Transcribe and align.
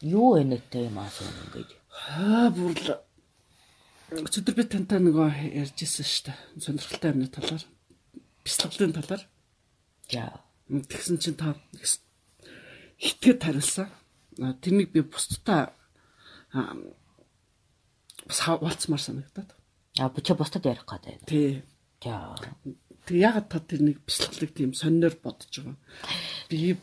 Юу 0.00 0.38
энэтэй 0.38 0.86
юм 0.86 0.98
аа 0.98 1.10
юм 1.10 1.36
ингэж. 1.44 1.68
Аа 2.18 2.50
бүр 2.54 2.74
л 2.78 2.90
өчигдөр 4.22 4.54
би 4.54 4.64
тантай 4.64 5.02
нөгөө 5.02 5.58
ярьжсэн 5.58 6.06
шүү 6.06 6.24
дээ. 6.30 6.38
Сонирхолтой 6.62 7.10
юмны 7.12 7.26
талаар. 7.26 7.64
Бяцлаглалын 8.46 8.94
талаар. 8.94 9.22
За. 10.06 10.40
Тэгсэн 10.70 11.18
чинь 11.18 11.34
та 11.34 11.58
хитгэд 12.96 13.42
хариулсан. 13.42 13.90
Тэрнийг 14.62 14.94
би 14.94 15.02
бусдтай 15.02 15.74
бас 18.24 18.38
хаалцмаар 18.40 19.02
санагдаад. 19.02 19.50
А 19.98 20.08
бичээ 20.08 20.38
бусдад 20.38 20.64
ярих 20.64 20.86
гэдэг. 20.86 21.26
Тий. 21.26 21.62
За. 22.00 22.38
Тэг 23.04 23.16
ягаад 23.18 23.50
та 23.50 23.58
тэрнийг 23.60 24.00
бяцлаглыг 24.06 24.54
тийм 24.54 24.72
сонноор 24.72 25.18
бодож 25.20 25.52
байгаа. 25.52 25.76
Би 26.48 26.78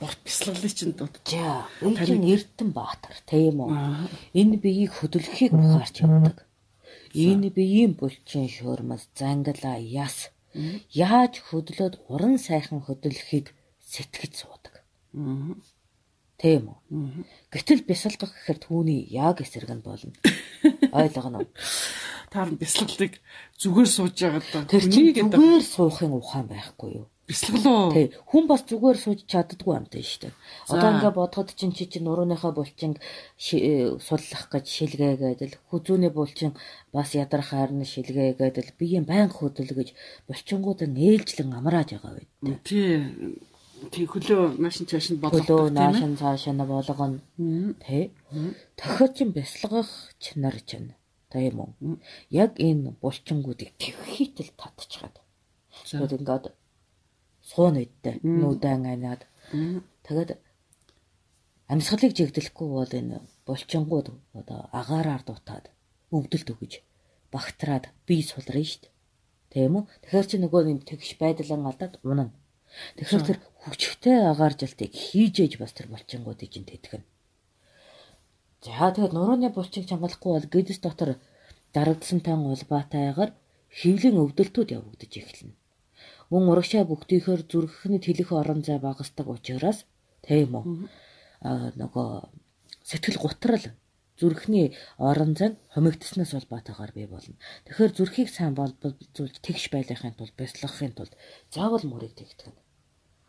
борт 0.00 0.18
бяцлаглыг 0.24 0.72
чинь. 0.74 0.94
За. 1.26 1.66
Энэ 1.82 2.32
Эрдэнэ 2.32 2.72
Баатар 2.72 3.16
тийм 3.26 3.60
үү? 3.62 3.70
Энэ 4.34 4.56
биеийг 4.62 4.92
хөдөлгөхийг 4.96 5.52
ухаарч 5.52 6.02
явдаг. 6.02 6.46
Энэ 7.14 7.50
биеийн 7.50 7.94
булчин 7.98 8.48
шуурмас 8.48 9.08
зангала 9.18 9.76
яс. 9.78 10.30
Яаж 10.90 11.42
хөдлөөд 11.50 12.00
уран 12.08 12.38
сайхан 12.38 12.80
хөдөлгөхийг 12.84 13.52
сэтгэж 13.84 14.32
суудаг. 14.44 14.74
Тийм 16.38 16.70
үү? 16.70 16.78
Гэтэл 17.50 17.82
бясалгах 17.82 18.30
гэхээр 18.30 18.58
түүний 18.62 19.00
яг 19.10 19.42
эсрэг 19.42 19.74
нь 19.74 19.82
болно. 19.82 20.14
Ойлгоно 20.94 21.42
уу? 21.42 21.50
Таар 22.30 22.54
бясалгалыг 22.54 23.18
зүгээр 23.58 23.88
сууж 23.88 24.14
байгаа 24.14 24.42
да. 24.52 24.68
Тэр 24.70 24.84
чинь 24.86 25.10
зүгээр 25.16 25.64
суухын 25.64 26.14
ухаан 26.14 26.46
байхгүй 26.46 27.02
юу? 27.02 27.06
Бясалгалаа. 27.28 27.92
Тий. 27.92 28.06
Хүн 28.32 28.44
бас 28.48 28.64
зүгээр 28.64 28.98
сууж 28.98 29.20
чаддгүй 29.28 29.76
амтай 29.76 30.00
шүү 30.00 30.20
дээ. 30.28 30.34
Одоо 30.72 30.88
ингээ 30.96 31.12
бодоход 31.12 31.52
чинь 31.52 31.76
чи 31.76 31.84
чи 31.84 32.00
нурууныхаа 32.00 32.56
булчин 32.56 32.96
э, 32.96 34.00
суллах 34.00 34.48
гэж 34.48 34.64
шилгээгээд 34.64 35.40
л 35.44 35.60
хүзүүний 35.68 36.08
булчин 36.08 36.56
бас 36.88 37.12
ядрах 37.12 37.52
харна 37.52 37.84
шилгээгээд 37.84 38.56
л 38.64 38.72
биеийн 38.80 39.04
баян 39.04 39.28
хөдөлгөж 39.28 39.92
булчингуудын 40.24 40.96
ээлжлэн 40.96 41.52
амрааж 41.52 42.00
байгаа 42.00 42.16
байд. 42.16 42.30
Тий 42.64 43.36
Тэг 43.92 44.10
хөлөө 44.10 44.58
наашин 44.58 44.90
цааш 44.90 45.06
нь 45.14 45.20
болгох 45.22 45.46
хөлөө 45.46 45.70
наашин 45.70 46.18
цааш 46.18 46.50
нь 46.50 46.64
болгоно. 46.66 47.22
Тэ. 47.78 48.10
Тохио 48.74 49.06
чин 49.14 49.30
бясалгах 49.36 49.90
чинар 50.18 50.58
чинь. 50.66 50.98
Тийм 51.30 51.62
үү? 51.62 52.00
Яг 52.34 52.58
энэ 52.58 52.98
булчингуудыг 52.98 53.70
твхийтэл 53.78 54.50
татчихад. 54.58 55.22
Тэгээд 55.86 56.16
ингээд 56.18 56.44
суун 57.50 57.80
үдтэй 57.82 58.20
нүдэн 58.22 58.84
анаад. 58.94 59.22
Тэгээд 60.04 60.30
амьсгалыг 61.72 62.12
жигдэлэхгүй 62.18 62.68
бол 62.68 62.92
энэ 63.00 63.16
булчингууд 63.46 64.06
одоо 64.40 64.60
агаараар 64.80 65.22
дутаад 65.24 65.66
өвдөлт 66.12 66.48
өгөж 66.52 66.72
багтраад 67.32 67.84
бие 68.06 68.22
шүү 68.24 68.44
дээ. 68.44 68.92
Тийм 69.52 69.72
үү? 69.80 69.84
Тэгэхээр 70.04 70.26
чи 70.28 70.36
нөгөө 70.40 70.60
юм 70.72 70.80
тэгш 70.84 71.10
байдлан 71.16 71.64
алдаад 71.68 71.94
унана. 72.04 72.36
Тэгэхээр 72.96 73.24
тэр 73.24 73.38
хүчтэй 73.64 74.16
агааржилтыг 74.32 74.92
хийж 74.92 75.34
ээж 75.40 75.52
бас 75.56 75.72
тэр 75.72 75.88
булчингуудыг 75.88 76.52
чинь 76.52 76.68
тэтгэн. 76.68 77.04
За 78.64 78.92
тэгээд 78.92 79.16
нурууны 79.16 79.48
булчиг 79.48 79.88
чангалахгүй 79.88 80.32
бол 80.36 80.48
гэдэс 80.52 80.80
дотор 80.84 81.16
дарагдсантай 81.72 82.36
улбаатайгаар 82.36 83.32
хөвлийн 83.72 84.20
өвдөлтүүд 84.20 84.68
явагдаж 84.76 85.12
эхэлнэ. 85.16 85.57
Мөн 86.28 86.44
урагшаа 86.52 86.84
бүгдийхөр 86.84 87.48
зүрхэнд 87.48 88.04
хэлэх 88.04 88.30
орон 88.36 88.60
зай 88.60 88.78
багасдаг 88.78 89.26
учраас 89.28 89.88
тийм 90.20 90.60
үү. 90.60 90.64
Аа 91.40 91.72
нөгөө 91.80 92.28
сэтгэл 92.84 93.16
гутрал 93.16 93.64
зүрхний 94.20 94.76
орон 94.98 95.32
зай 95.38 95.56
хомигдсанаас 95.72 96.34
улбаатайгаар 96.34 96.92
бий 96.92 97.06
болно. 97.06 97.38
Тэгэхээр 97.64 97.92
зүрхийг 97.96 98.28
сайн 98.28 98.52
болболзуулж 98.52 99.40
тэгш 99.40 99.72
байлгахын 99.72 100.14
тулд 100.18 100.34
бяцлахын 100.36 100.92
тулд 100.92 101.14
заавал 101.54 101.84
мөрийг 101.88 102.12
тэгтгэн. 102.18 102.52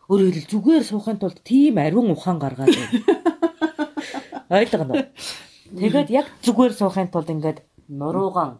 Өөрөөр 0.09 0.35
хэлбэл 0.35 0.51
зүгээр 0.51 0.83
суухын 0.89 1.19
тулд 1.21 1.39
тийм 1.45 1.77
ариун 1.77 2.09
ухаан 2.11 2.41
гаргаад 2.41 2.73
байна. 2.73 2.99
Ойлгоно 4.59 4.93
уу? 4.97 5.05
Тэгээд 5.77 6.09
яг 6.09 6.27
зүгээр 6.41 6.73
суухын 6.73 7.13
тулд 7.13 7.29
ингээд 7.29 7.61
нуруугаан 7.87 8.57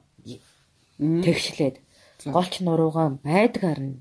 тэгшлээд 1.26 1.82
голч 2.30 2.54
нуруугаан 2.62 3.18
байдгаар 3.26 3.80
нь 3.82 3.98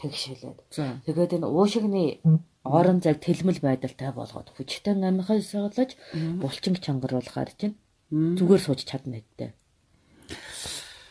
тэгшүүлээд. 0.00 0.58
Тэгээд 1.06 1.34
энэ 1.38 1.46
уушигны 1.46 2.20
орон 2.64 2.98
зайг 3.04 3.20
тэлмэл 3.20 3.60
байдалтай 3.60 4.10
болгоод 4.12 4.48
хүчтэй 4.56 4.96
амихаас 4.96 5.52
суулж 5.52 5.94
булчин 6.40 6.74
чангаруулахаар 6.80 7.50
чинь 7.54 7.76
зүгээр 8.10 8.62
сууж 8.64 8.80
чадна 8.88 9.20
гэдтэй. 9.20 9.52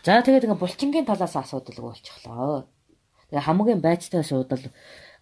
За 0.03 0.19
тэгээд 0.19 0.49
ингээ 0.49 0.59
булчингийн 0.59 1.07
талаас 1.07 1.35
асуудалгүй 1.37 1.85
болчихлоо. 1.93 2.67
Тэгээ 3.29 3.47
хамгийн 3.47 3.81
байцтай 3.81 4.23
суудал 4.25 4.65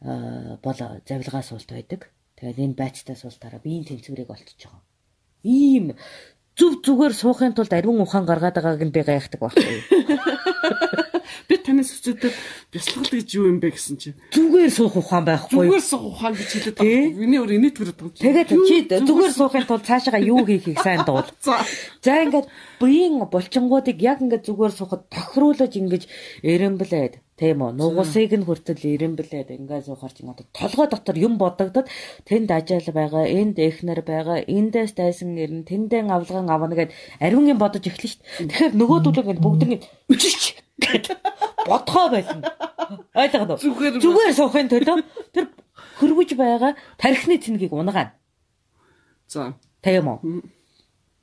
бол 0.02 0.80
завилгаа 1.06 1.44
суулт 1.46 1.70
байдаг. 1.70 2.10
Тэгээд 2.40 2.58
энэ 2.58 2.80
байцтай 2.80 3.16
суултаараа 3.16 3.62
биеийн 3.62 3.86
тэнцвэрийг 3.86 4.34
олтож 4.34 4.58
байгаа. 4.58 4.82
Ийм 5.46 5.94
зүв 6.58 6.82
зүгээр 6.82 7.14
суухын 7.14 7.54
тулд 7.54 7.74
ариун 7.74 8.02
ухаан 8.02 8.26
гаргаад 8.26 8.58
байгааг 8.58 8.82
нь 8.82 8.96
би 8.96 9.02
гайхдаг 9.06 9.40
байхгүй? 9.42 9.78
Би 11.52 11.60
танаас 11.60 11.92
өчигдөр 11.92 12.32
бясалгал 12.72 13.12
гэж 13.12 13.28
юу 13.36 13.52
юм 13.52 13.60
бэ 13.60 13.76
гэсэн 13.76 14.00
чинь 14.00 14.16
зүгээр 14.32 14.72
суух 14.72 14.96
ухаан 14.96 15.28
байхгүй? 15.28 15.68
Зүгээр 15.68 15.84
суух 15.84 16.06
ухаан 16.16 16.32
гэж 16.32 16.48
хэлээд 16.48 16.78
байгаа. 16.80 17.20
Миний 17.20 17.40
өөр 17.44 17.52
инээд 17.60 17.76
төрөд 17.76 17.98
байгаа. 18.00 18.24
Тэгээд 18.24 18.50
чи 18.56 18.76
зүгээр 18.88 19.34
суухын 19.36 19.68
тулд 19.68 19.84
цаашаа 19.84 20.24
юу 20.24 20.48
хийхийг 20.48 20.80
сайн 20.80 21.04
дуул. 21.04 21.28
За 22.08 22.24
ингээд 22.24 22.48
биеийн 22.80 23.20
булчингуудыг 23.28 24.00
яг 24.00 24.24
ингээд 24.24 24.48
зүгээр 24.48 24.72
суухад 24.80 25.12
тохируулж 25.12 25.76
ингэж 25.76 26.08
эренблээд 26.40 27.20
Тийм 27.42 27.66
үү. 27.66 27.74
Нугасыг 27.74 28.38
нь 28.38 28.46
хүртэл 28.46 28.86
ирэмблээд 28.86 29.50
ингээд 29.58 29.90
суухаар 29.90 30.14
чинь 30.14 30.30
одоо 30.30 30.46
толгой 30.54 30.86
дотор 30.86 31.18
юм 31.18 31.42
бодогдод 31.42 31.90
тэнд 32.30 32.54
ажил 32.54 32.86
байгаа, 32.94 33.26
энд 33.26 33.58
эхнэр 33.58 34.06
байгаа, 34.06 34.46
эндээс 34.46 34.94
дайсан 34.94 35.34
ирнэ, 35.42 35.66
тэндээ 35.66 36.06
авлаган 36.06 36.54
авна 36.54 36.78
гэд 36.78 36.94
ариун 37.18 37.50
юм 37.50 37.58
бодож 37.58 37.82
эхлэн 37.82 38.14
шүү 38.14 38.22
дээ. 38.22 38.46
Тэгэхээр 38.46 38.74
нөгөөдүүлэг 38.78 39.26
ингээд 39.26 39.42
бүгд 39.42 39.62
ингэ 39.66 39.78
гэд 39.82 40.58
бодгоо 41.68 42.08
байна. 42.10 42.42
Ойлгоод 43.16 43.50
уу? 43.56 43.60
Зүгээр 44.02 44.34
суухын 44.36 44.68
төлөө 44.72 45.06
тэр 45.32 45.46
хөрвөж 46.00 46.36
байгаа 46.36 46.76
тархины 46.98 47.38
цэнгийг 47.38 47.72
унгаана. 47.74 48.18
За. 49.28 49.56
Тийм 49.82 50.08
үү. 50.12 50.44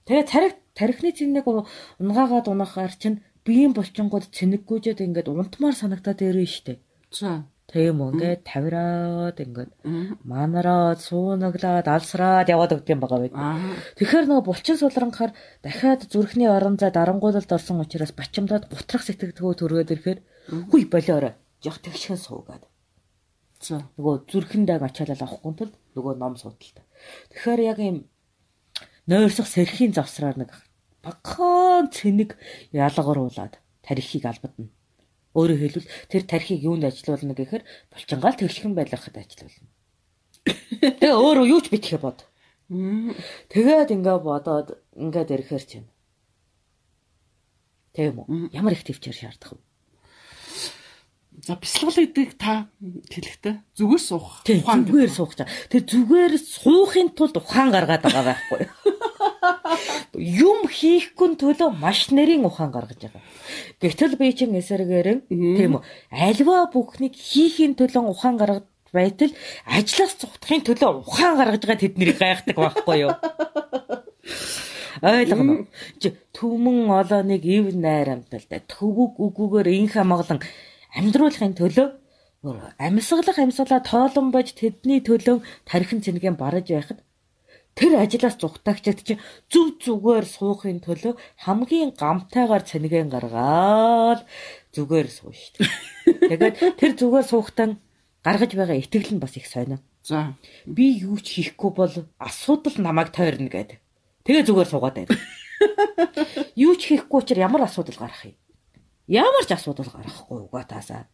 Тэгээ 0.06 0.24
тарих 0.24 0.54
тархины 0.72 1.12
цэнийг 1.12 1.46
унгаагаад 2.00 2.46
унахаар 2.48 2.94
чинь 2.96 3.20
биеийн 3.44 3.74
булчингууд 3.74 4.30
цэнэггүйжээд 4.32 5.04
ингээд 5.04 5.28
унтмаар 5.28 5.76
санагтаад 5.76 6.22
ирэн 6.22 6.48
штэ. 6.48 6.80
За. 7.10 7.44
Тийм 7.68 8.00
үү 8.00 8.10
ингээд 8.16 8.48
тавираад 8.48 9.36
ингээд 9.44 9.70
манараад 10.24 11.04
суунаглаад 11.04 11.84
алсраад 11.84 12.48
яваад 12.48 12.80
өгд 12.80 12.88
юм 12.88 13.00
байгаа 13.04 13.28
байд. 13.28 13.36
Тэгэхээр 14.00 14.24
нөгөө 14.24 14.48
булчин 14.48 14.80
сулрангахаар 14.80 15.36
дахиад 15.60 16.08
зүрхний 16.08 16.48
орон 16.48 16.80
зай 16.80 16.88
дарангуулалд 16.96 17.52
орсон 17.52 17.84
учраас 17.84 18.16
бачимдаад 18.16 18.72
гутрах 18.72 19.04
сэтгэлдгөө 19.04 19.52
төрөөд 19.60 19.92
ирэхээр 19.92 20.20
хүй 20.72 20.82
болоорой. 20.88 21.36
Жох 21.60 21.76
тэгшхэн 21.84 22.16
суугаад. 22.16 22.64
За. 23.60 23.84
Нөгөө 24.00 24.32
зүрхэндээ 24.32 24.80
ачаалал 24.80 25.28
авахгүй 25.28 25.52
тул 25.60 25.72
нөгөө 25.92 26.14
ном 26.16 26.40
судалтай. 26.40 26.88
Тэгэхээр 27.36 27.60
яг 27.68 27.78
юм 27.84 28.08
нойрсох 29.04 29.44
сэрхийн 29.44 29.92
завсраар 29.92 30.40
нэг 30.40 30.56
багахан 31.04 31.92
цэник 31.92 32.40
ялгаруулад 32.72 33.60
тарихыг 33.84 34.24
албадна. 34.24 34.72
Өөрөөр 35.38 35.60
хэлбэл 35.62 35.90
тэр 36.10 36.22
тарихыг 36.26 36.66
юунд 36.66 36.82
ажилуулна 36.82 37.38
гэхээр 37.38 37.62
булчингаал 37.94 38.34
тэгшхэн 38.34 38.74
байлгахад 38.74 39.22
ажилуулна. 39.22 39.70
Тэгээ 40.98 41.14
өөрөө 41.14 41.46
юу 41.46 41.60
ч 41.62 41.70
битгэе 41.70 42.02
бод. 42.02 42.26
Тэгээд 42.68 43.94
ингээ 43.94 44.18
бодоод 44.18 44.82
ингээд 44.98 45.32
ирэхэр 45.38 45.62
чинь. 45.62 45.88
Тийм 47.94 48.18
үү? 48.26 48.50
Ямар 48.52 48.74
их 48.74 48.82
төвчээр 48.82 49.14
шаардах 49.14 49.56
вэ? 49.56 49.62
За 51.46 51.54
бясалгал 51.54 52.02
гэдэг 52.02 52.34
та 52.34 52.66
хэлэхдээ 52.82 53.54
зүгээр 53.78 54.02
суух. 54.02 54.42
Ухаан 54.42 54.84
зүгээр 54.90 55.12
суух. 55.14 55.38
Тэр 55.38 55.82
зүгээр 55.86 56.34
суухын 56.34 57.14
тулд 57.14 57.38
ухаан 57.38 57.70
гаргаад 57.70 58.02
байгаа 58.02 58.24
байхгүй 58.26 58.58
юу? 58.66 58.74
юм 60.14 60.68
хийхгүй 60.68 61.36
төлөө 61.42 61.70
маш 61.76 62.08
нэрийн 62.14 62.44
ухаан 62.48 62.70
гаргаж 62.72 62.98
байгаа. 62.98 63.22
Гэтэл 63.82 64.16
би 64.20 64.32
чин 64.32 64.56
эсэргээр 64.58 65.28
тийм 65.28 65.78
үү 65.78 65.82
альва 66.12 66.70
бүхнийг 66.72 67.14
хийхийн 67.14 67.74
төлөө 67.78 68.04
ухаан 68.12 68.36
гаргаж 68.40 68.66
байтал 68.92 69.32
ажлаас 69.66 70.14
цухтахын 70.20 70.64
төлөө 70.66 70.90
ухаан 71.04 71.34
гаргаж 71.38 71.62
байгаа 71.62 71.82
тэднийг 71.84 72.18
гайхдаг 72.18 72.56
байхгүй 72.56 72.96
юу? 73.04 73.12
Ойлгоно. 75.02 75.66
Түмэн 76.34 76.90
олооныг 76.90 77.44
ив 77.44 77.74
найр 77.74 78.08
амталтай 78.14 78.60
төвөг 78.66 79.18
үгүүгээр 79.18 79.68
инх 79.78 79.94
хамгаалan 79.94 80.42
амьдруулахын 80.98 81.54
төлөө 81.54 81.88
амьсгалах 82.78 83.38
амьсгалаа 83.38 83.82
тоолон 83.82 84.30
бож 84.34 84.54
тэдний 84.54 85.00
төлөө 85.02 85.42
тархин 85.66 86.02
цэнгийн 86.02 86.36
бараж 86.38 86.66
байхад 86.70 86.98
тэр 87.78 88.02
ажлаас 88.02 88.34
зүгтаагчд 88.42 89.06
чинь 89.06 89.22
зүв 89.46 89.78
зүгээр 89.86 90.26
суухын 90.26 90.82
төлөө 90.82 91.14
хамгийн 91.46 91.94
гамтайгаар 91.94 92.66
цэнэгэн 92.66 93.06
гаргаад 93.14 94.26
зүгээр 94.74 95.08
суу 95.08 95.30
шүү 95.30 95.62
дээ. 95.62 95.70
Тэгээд 96.34 96.54
тэр 96.74 96.92
зүгээр 96.98 97.26
суухтаа 97.30 97.78
гаргаж 98.26 98.50
байгаа 98.58 98.82
итгэл 98.82 99.14
нь 99.14 99.22
бас 99.22 99.38
их 99.38 99.46
сонио. 99.46 99.78
За. 100.02 100.34
Би 100.66 100.98
юу 100.98 101.22
ч 101.22 101.38
хийхгүй 101.38 101.70
бол 101.70 101.94
асуудал 102.18 102.76
намайг 102.82 103.14
тойрно 103.14 103.46
гэдэг. 103.46 103.78
Тэгээ 104.26 104.44
зүгээр 104.50 104.68
суугаад 104.68 104.96
байв. 104.98 105.10
Юу 106.58 106.74
ч 106.78 106.90
хийхгүй 106.90 107.18
учраас 107.22 107.46
ямар 107.46 107.62
асуудал 107.66 107.98
гарах 107.98 108.26
юм? 108.26 108.34
Ямар 109.06 109.44
ч 109.46 109.54
асуудал 109.54 109.86
гарахгүй 109.90 110.38
угаа 110.46 110.66
таасаа. 110.66 111.06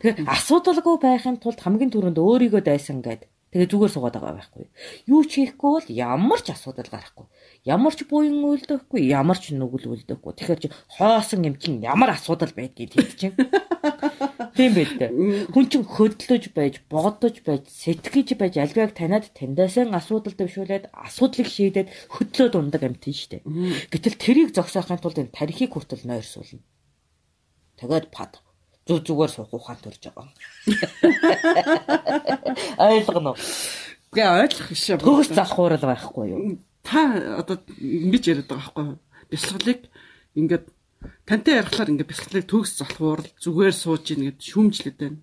Тэгээ 0.00 0.28
асуудалгүй 0.28 0.96
байхын 1.00 1.40
тулд 1.40 1.60
хамгийн 1.60 1.92
түрүүнд 1.92 2.20
өөрийгөө 2.20 2.62
дайсан 2.64 3.00
гэдэг 3.00 3.31
Тэгээ 3.52 3.68
зүгээр 3.68 3.92
суугаад 3.92 4.16
байгаа 4.16 4.40
байхгүй. 4.40 4.64
Юу 5.12 5.28
ч 5.28 5.44
хийхгүй 5.44 5.70
бол 5.76 5.88
ямар 5.92 6.40
ч 6.40 6.56
асуудал 6.56 6.88
гарахгүй. 6.88 7.28
Ямар 7.68 7.92
ч 7.92 8.08
буян 8.08 8.40
үйлдэхгүй, 8.40 9.12
ямар 9.12 9.36
ч 9.36 9.52
нүгэл 9.52 9.92
үйлдэхгүй. 9.92 10.32
Тэгэхээр 10.40 10.60
чи 10.64 10.68
хоосон 10.96 11.44
юм 11.44 11.60
чин 11.60 11.84
ямар 11.84 12.16
асуудал 12.16 12.48
байдгийг 12.56 12.96
хэд 12.96 13.12
чин. 13.12 13.36
Тийм 14.56 14.72
байд. 14.76 14.96
Хүн 15.52 15.66
чин 15.68 15.84
хөдлөж 15.84 16.48
байж, 16.56 16.80
бодож 16.88 17.44
байж, 17.44 17.68
сэтгэж 17.68 18.40
байж 18.40 18.56
альваг 18.56 18.96
таниад 18.96 19.28
таньдаасан 19.36 19.92
асуудал 19.92 20.32
дэвшүүлээд 20.32 20.88
асуудлыг 20.96 21.44
шийдээд 21.52 21.92
хөдлөөд 22.08 22.56
ундаг 22.56 22.88
амтэн 22.88 23.12
штэ. 23.12 23.44
Гэтэл 23.92 24.16
тэрийг 24.16 24.56
зогсоохын 24.56 24.96
тулд 24.96 25.20
энэ 25.20 25.36
тарихыг 25.36 25.76
хүртэл 25.76 26.08
нойрсуулна. 26.08 26.64
Тэгээд 27.76 28.08
пад 28.08 28.40
зүг 28.86 29.06
зүгээр 29.06 29.30
суух 29.30 29.54
ухаан 29.54 29.78
төрж 29.78 30.10
байгаа. 30.10 30.26
Ойлгоно 32.90 33.34
уу? 33.34 33.38
Гэ 34.12 34.28
ойлгох 34.28 34.68
биш. 34.68 34.92
Төгс 35.00 35.32
залхуурал 35.32 35.80
байхгүй 35.80 36.26
юу? 36.34 36.60
Та 36.84 37.16
одоо 37.40 37.56
ингэж 37.78 38.24
яриад 38.28 38.48
байгаа 38.50 38.60
байхгүй 38.60 38.84
юу? 38.92 38.98
Бясалгалыг 39.30 39.80
ингээд 40.36 40.64
тантай 41.24 41.56
ярихлаар 41.62 41.92
ингээд 41.94 42.12
бясалгалыг 42.12 42.46
төгс 42.50 42.76
залхуурал 42.82 43.30
зүгээр 43.40 43.72
сууж 43.72 44.04
ийн 44.12 44.28
гэд 44.28 44.38
шүүмжлээд 44.42 44.98
байна. 45.00 45.18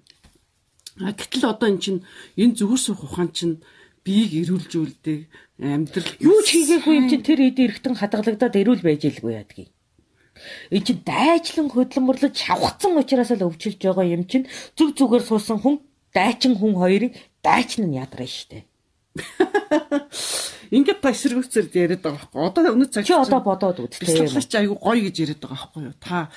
А 1.05 1.13
гэтэл 1.13 1.53
одоо 1.53 1.69
эн 1.69 1.77
чинь 1.77 2.01
энэ 2.33 2.57
зүгээр 2.57 2.81
суух 2.81 3.05
ухаан 3.05 3.29
чинь 3.29 3.61
биеийг 4.01 4.49
эрүүлжүүлдэг 4.49 5.19
амьдрал 5.61 6.11
юу 6.23 6.41
ч 6.41 6.57
хийгээгүй 6.57 6.93
юм 6.97 7.05
чинь 7.11 7.27
тэр 7.27 7.39
хэд 7.45 7.59
эрэхтэн 7.59 7.99
хадгалагдаад 7.99 8.55
эрүүл 8.57 8.81
байж 8.81 9.05
илгүй 9.05 9.37
яадгийг. 9.37 9.69
Энэ 10.73 10.85
чинь 10.85 11.01
дайчлан 11.05 11.67
хөдлөмөрлөж 11.71 12.33
шавхцсан 12.35 12.99
учраас 13.01 13.31
л 13.35 13.47
өвчилж 13.47 13.79
байгаа 13.79 14.05
юм 14.07 14.23
чинь 14.29 14.49
зүг 14.77 14.97
зүгээр 14.97 15.23
суусан 15.25 15.59
хүн 15.61 15.75
дайчин 16.13 16.55
хүн 16.57 16.73
хоёрыг 16.77 17.13
дайчин 17.43 17.89
нь 17.89 17.97
ядраа 17.97 18.27
штэ. 18.27 18.65
Ингээд 20.69 21.01
та 21.01 21.09
эсэргүүцээр 21.09 21.67
яриад 21.73 22.03
байгаа 22.05 22.29
байхгүй. 22.29 22.45
Одоо 22.45 22.73
өнөө 22.77 22.89
цаг 22.93 23.05
чи 23.09 23.13
одоо 23.17 23.41
бодоод 23.41 23.81
үз 23.81 23.97
тээ. 23.97 24.29
Бяцлах 24.29 24.45
чи 24.45 24.57
айгу 24.61 24.77
гоё 24.77 25.01
гэж 25.01 25.15
яриад 25.25 25.41
байгаа 25.41 25.57
байхгүй 25.57 25.81
юу? 25.89 25.95
Та 25.97 26.29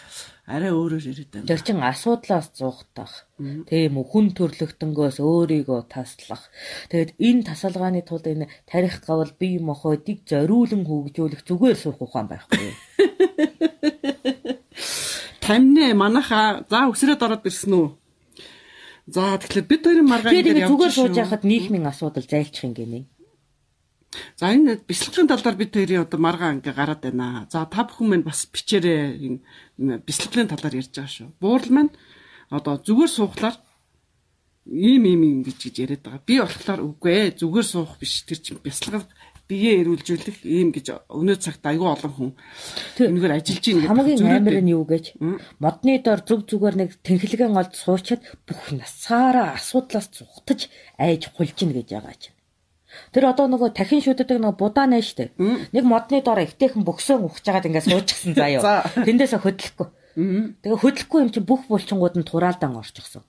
арай 0.49 0.73
өөрөөр 0.73 1.05
яриад 1.05 1.31
байна. 1.37 1.49
Тэр 1.53 1.61
чин 1.61 1.85
асуудлаас 1.85 2.49
зуухтах. 2.57 3.29
Тийм 3.69 4.01
үү 4.01 4.07
хүн 4.09 4.27
төрлөختөнгөөс 4.33 5.21
өөрийгөө 5.21 5.81
таслах. 5.93 6.49
Тэгэд 6.89 7.21
энэ 7.21 7.45
тасалгааны 7.45 8.01
тулд 8.09 8.25
энэ 8.25 8.49
тарих 8.65 9.05
гавал 9.05 9.37
бие 9.37 9.61
махбодыг 9.61 10.25
зориулан 10.25 10.89
хөгжүүлэх 10.89 11.45
зүгээр 11.45 11.77
суух 11.77 12.01
ухаан 12.01 12.33
байхгүй 12.33 12.73
юу? 12.73 12.77
Тамны 15.53 15.93
манаха 15.93 16.65
за 16.65 16.89
өсрөөд 16.89 17.21
ороод 17.21 17.45
ирсэн 17.45 17.77
үү? 17.77 17.89
За 19.13 19.37
тэгэхээр 19.37 19.69
бид 19.69 19.83
хоёрын 19.85 20.09
маргаан 20.09 20.41
дээр 20.41 20.65
явж 20.65 20.73
зүгээр 20.73 20.95
сууж 20.97 21.17
яхад 21.21 21.45
нийгмийн 21.45 21.85
асуудал 21.93 22.25
зайлчих 22.25 22.65
юм 22.65 22.73
гинэ. 22.73 23.05
За 24.41 24.49
энэ 24.49 24.81
бясалгын 24.89 25.29
талаар 25.29 25.57
бид 25.61 25.77
хоёрын 25.77 26.09
одоо 26.09 26.17
маргаан 26.17 26.65
ингээ 26.65 26.73
гараад 26.73 27.05
байна. 27.05 27.45
За 27.53 27.69
та 27.69 27.85
бүхэн 27.85 28.09
минь 28.09 28.25
бас 28.25 28.49
бичээрээ 28.49 29.05
энэ 29.77 30.01
бясалгын 30.09 30.49
талаар 30.49 30.73
ярьж 30.81 30.97
байгаа 30.97 31.13
шүү. 31.13 31.29
Буурал 31.37 31.69
маань 31.69 31.93
одоо 32.49 32.81
зүгээр 32.81 33.13
суухлаар 33.13 33.57
ийм 34.65 35.05
ийм 35.05 35.21
юм 35.21 35.41
гэж 35.45 35.59
гэж 35.69 35.75
яриад 35.85 36.01
байгаа. 36.01 36.25
Би 36.25 36.41
болохоор 36.41 36.81
үгүй 36.81 37.13
ээ 37.13 37.29
зүгээр 37.45 37.67
суух 37.69 38.01
биш 38.01 38.25
тэр 38.25 38.41
чинь 38.41 38.65
бясалгал 38.65 39.05
биеэ 39.53 39.85
эрүүлжүүлэх 39.85 40.39
ийм 40.49 40.73
гэж 40.73 41.13
өнөө 41.13 41.37
цагт 41.45 41.65
аюу 41.69 41.93
олон 41.93 42.13
хүн 42.17 42.31
энэгээр 42.97 43.37
ажиллаж 43.37 43.65
ийн 43.69 43.85
хамгийн 43.85 44.25
амар 44.25 44.57
нь 44.65 44.73
юу 44.73 44.89
гэж 44.89 45.21
модны 45.61 46.01
дор 46.01 46.25
зүг 46.25 46.49
зүгээр 46.49 46.77
нэг 46.81 46.91
тэнхлэгэн 47.05 47.53
олд 47.53 47.77
суучаад 47.77 48.25
бүх 48.49 48.73
насаараа 48.73 49.61
асуудлаас 49.61 50.09
зүхтаж 50.09 50.73
айж 50.97 51.29
хулжина 51.37 51.77
гэж 51.77 51.89
байгаа 51.93 52.17
чинь. 52.17 52.37
Тэр 53.13 53.29
одоо 53.29 53.49
нөгөө 53.49 53.73
дахин 53.77 54.05
шүтдэг 54.05 54.41
нөгөө 54.41 54.61
будаа 54.61 54.87
нэ 54.89 55.01
штэ. 55.05 55.33
Нэг 55.73 55.85
модны 55.85 56.21
дор 56.25 56.45
ихтэйхэн 56.45 56.85
бөксөө 56.85 57.25
ухаж 57.25 57.45
байгаад 57.45 57.69
ингээд 57.69 57.89
суучихсан 57.89 58.33
заяа. 58.37 58.85
Тэндээсээ 59.05 59.41
хөдлөхгүй. 59.41 59.89
Тэгээ 60.61 60.81
хөдлөхгүй 60.81 61.19
юм 61.25 61.31
чи 61.33 61.41
бүх 61.41 61.65
булчингууд 61.69 62.21
нь 62.21 62.29
турaalдан 62.29 62.77
орчихсон. 62.77 63.25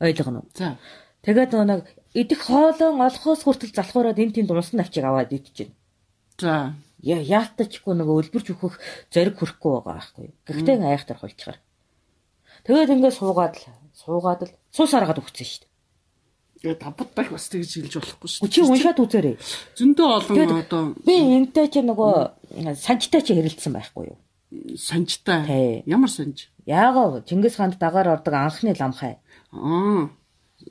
Ойлгоно 0.00 0.44
уу? 0.44 0.52
За. 0.56 0.80
Тэгээд 1.24 1.52
нэг 1.54 1.86
идэх 2.16 2.40
хоолон 2.48 3.00
олохоос 3.00 3.44
хүртэл 3.44 3.76
залхуураад 3.76 4.18
энэ 4.18 4.34
тийм 4.42 4.50
унсан 4.50 4.80
навчиг 4.80 5.04
аваад 5.04 5.30
байна. 5.30 5.72
За. 6.40 6.74
Я 7.00 7.20
яалтачгүй 7.20 7.92
нөгөө 7.92 8.16
өлбөрч 8.24 8.46
өөхөх 8.56 8.80
зориг 9.12 9.36
хүрхгүй 9.36 9.70
байгаа 9.72 10.00
байхгүй. 10.00 10.26
Гэхдээ 10.48 10.76
айхтар 10.80 11.20
холчгаар. 11.20 11.58
Тэгээд 12.64 12.92
ингээд 12.96 13.18
суугаад 13.20 13.54
л 13.60 13.64
суугаад 13.92 14.40
л 14.48 14.52
суус 14.72 14.92
аргаад 14.96 15.20
өгсөн 15.20 15.46
шүү 15.46 15.60
дээ. 15.60 15.70
Тэгээд 16.66 16.80
давбат 16.80 17.10
байх 17.12 17.30
бас 17.30 17.46
тэгж 17.52 17.70
хэлж 17.84 17.94
болохгүй 18.00 18.28
шүү. 18.32 18.48
Чи 18.48 18.60
уншаад 18.64 18.98
үзээрэй. 18.98 19.36
Зөндөө 19.76 20.08
олон 20.18 20.56
одоо 20.56 20.82
би 21.04 21.14
энтэй 21.36 21.68
чи 21.68 21.84
нөгөө 21.84 22.74
санжтай 22.80 23.20
чи 23.20 23.36
хэрэлдсэн 23.36 23.76
байхгүй 23.76 24.04
юу? 24.08 24.18
Санжтай. 24.74 25.84
Ямар 25.84 26.10
санж? 26.10 26.48
Яагаа 26.64 27.22
Чингис 27.28 27.60
хаанд 27.60 27.76
дагаар 27.78 28.18
ордог 28.18 28.34
анхны 28.34 28.72
ламхай. 28.72 29.20
Аа. 29.52 30.08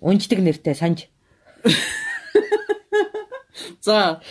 Унждаг 0.06 0.40
нэртэй 0.46 0.76
санж. 0.78 1.10
За 3.82 4.22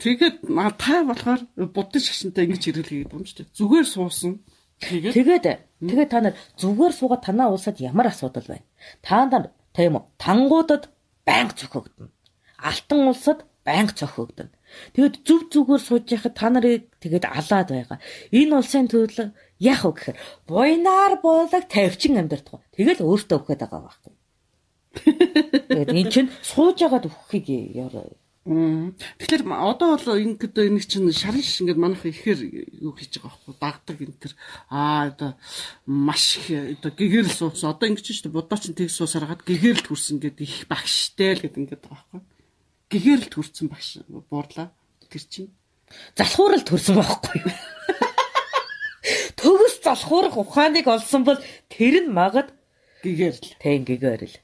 тэгээд 0.00 0.48
та 0.80 1.04
болохоор 1.04 1.40
буддын 1.76 2.00
шашинтай 2.00 2.48
ингэж 2.48 2.62
хэрэглэгээд 2.64 3.12
юм 3.12 3.24
шүү 3.28 3.36
дээ. 3.44 3.56
Зүгээр 3.56 3.86
суусан. 3.88 4.40
Тэгээд 4.80 5.12
тэгээд 5.12 5.44
тэгээд 5.84 6.10
та 6.12 6.20
нар 6.24 6.34
зүгээр 6.56 6.92
суугаад 6.96 7.22
танаа 7.24 7.52
улсад 7.52 7.76
ямар 7.84 8.08
асуудал 8.08 8.48
байна? 8.48 8.64
Та 9.04 9.28
нар 9.28 9.52
тийм 9.76 10.00
үү? 10.00 10.04
Тангуудад 10.16 10.88
байнга 11.28 11.52
цохогдно. 11.52 12.08
Алтан 12.56 13.08
улсад 13.08 13.44
байнга 13.64 13.92
цохогдно. 13.92 14.48
Тэгэд 14.96 15.20
зүв 15.26 15.40
зүгээр 15.52 15.82
сууж 15.84 16.04
яхад 16.16 16.34
та 16.36 16.48
нарыг 16.48 16.88
тэгээд 17.02 17.28
алаад 17.28 17.68
байгаа. 17.68 17.98
Энэ 18.32 18.56
улсын 18.56 18.88
төлөө 18.88 19.36
яах 19.60 19.84
вэ 19.84 19.92
гэхээр 19.92 20.18
буйнаар 20.48 21.14
болог 21.20 21.64
тавьчин 21.68 22.16
амьдрах. 22.16 22.64
Тэгэл 22.72 23.04
өөртөө 23.04 23.36
өгöd 23.36 23.60
байгаа 23.60 23.80
байхгүй. 23.84 24.12
Тэгээд 24.94 25.94
эн 25.94 26.08
чинь 26.10 26.30
сууж 26.42 26.82
байгаад 26.82 27.06
өгөхийг 27.06 27.46
яруу. 27.74 28.16
Тэгэхээр 29.20 29.44
одоо 29.46 29.94
бол 29.94 30.16
ингэдэ 30.16 30.66
энэ 30.66 30.82
чинь 30.82 31.12
шарын 31.12 31.44
шиш 31.44 31.62
ингээд 31.62 31.78
манайх 31.78 32.02
ихээр 32.02 32.40
юу 32.82 32.96
хийж 32.96 33.20
байгаа 33.20 33.38
байхгүй 33.38 33.54
дагдаг 33.60 33.98
энэ 34.00 34.16
төр. 34.18 34.34
Аа 34.72 35.12
одоо 35.12 35.30
маш 35.86 36.40
их 36.40 36.80
одоо 36.80 36.90
гэгэрл 36.90 37.30
суусан. 37.30 37.70
Одоо 37.76 37.86
ингэ 37.86 38.02
чинь 38.02 38.16
шүү 38.16 38.26
дээ 38.32 38.38
будаа 38.40 38.58
чинь 38.58 38.74
тэг 38.74 38.90
суусараад 38.90 39.46
гэгэрл 39.46 39.84
төрсөн 39.86 40.18
гэдэг 40.18 40.42
их 40.42 40.66
багштай 40.66 41.38
л 41.38 41.42
гэдэг 41.46 41.60
ингээд 41.62 41.84
байгаа 41.84 42.00
байхгүй. 42.10 42.22
Гэгэрл 42.90 43.28
төрсэн 43.30 43.66
багш 43.70 44.02
буурлаа. 44.08 44.74
Тэр 45.06 45.24
чинь. 45.30 45.52
Залхуурал 46.18 46.64
төрсөн 46.64 46.96
байхгүй. 46.98 47.38
Юу 47.44 47.54
төгс 49.40 49.80
залхуурах 49.84 50.36
ухааныг 50.36 50.86
олсон 50.86 51.24
бол 51.24 51.40
тэр 51.72 52.04
нь 52.04 52.12
магад 52.12 52.52
гэгэрл 53.02 53.40
тэг 53.60 53.88
гэгэрл 53.88 54.34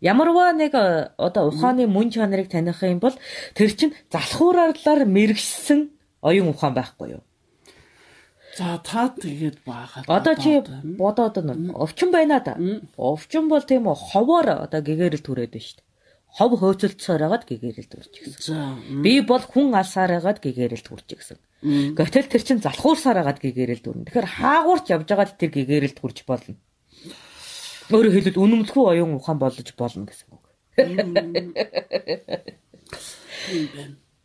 Ямарваа 0.00 0.52
нэг 0.52 0.74
э, 0.74 1.10
одоо 1.16 1.48
ухааны 1.48 1.86
мөн 1.88 2.12
чанарыг 2.12 2.48
таних 2.52 2.82
юм 2.84 3.00
бол 3.00 3.16
тэр 3.54 3.70
чинь 3.72 3.96
залхуурарлаар 4.12 5.08
мэрэгсэн 5.08 5.88
оюун 6.20 6.52
ухаан 6.52 6.74
байхгүй 6.76 7.16
юу? 7.16 7.22
За 8.56 8.80
та 8.80 9.12
тэгээд 9.12 9.64
баагаад 9.64 10.04
одоо 10.08 10.34
чи 10.36 10.60
бодоод 11.00 11.36
нь 11.44 11.72
овчин 11.72 12.10
байна 12.12 12.40
да. 12.40 12.56
Овчин 12.96 13.48
бол 13.48 13.64
тийм 13.64 13.88
үү 13.88 13.96
ховоор 13.96 14.68
одоо 14.68 14.80
гэгэрэл 14.80 15.24
түрээд 15.24 15.52
байна 15.52 15.64
шүү 15.64 15.76
дээ. 15.76 15.86
Хов 16.36 16.52
хөөцөлдсөөр 16.60 17.22
хагаад 17.24 17.44
гэгэрэл 17.48 17.88
төрж 17.88 18.12
гисэн. 18.12 18.40
За 18.44 18.56
би 19.04 19.20
бол 19.24 19.40
хүн 19.40 19.72
алсаар 19.72 20.20
хагаад 20.20 20.40
гэгэрэл 20.44 20.84
төрж 20.84 21.08
гисэн. 21.08 21.40
Гэтэл 21.96 22.28
тэр 22.32 22.42
чин 22.44 22.60
залхуурсаар 22.60 23.24
хагаад 23.24 23.40
гэгэрэл 23.40 23.80
дүрнэ. 23.80 24.08
Тэгэхээр 24.08 24.28
хаагуурч 24.40 24.86
явж 24.92 25.08
байгаад 25.08 25.32
тэр 25.40 25.50
гэгэрэл 25.56 25.96
төрж 25.96 26.28
болно. 26.28 26.60
Өөрөөр 27.90 28.14
хэлбэл 28.14 28.42
үнэмлэхүй 28.42 28.84
оюун 28.98 29.18
ухаан 29.18 29.38
болж 29.38 29.70
болно 29.78 30.06
гэсэн 30.10 30.28
үг. 30.34 30.42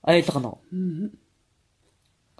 Ойлгоно 0.01 0.57
уу? 0.57 0.61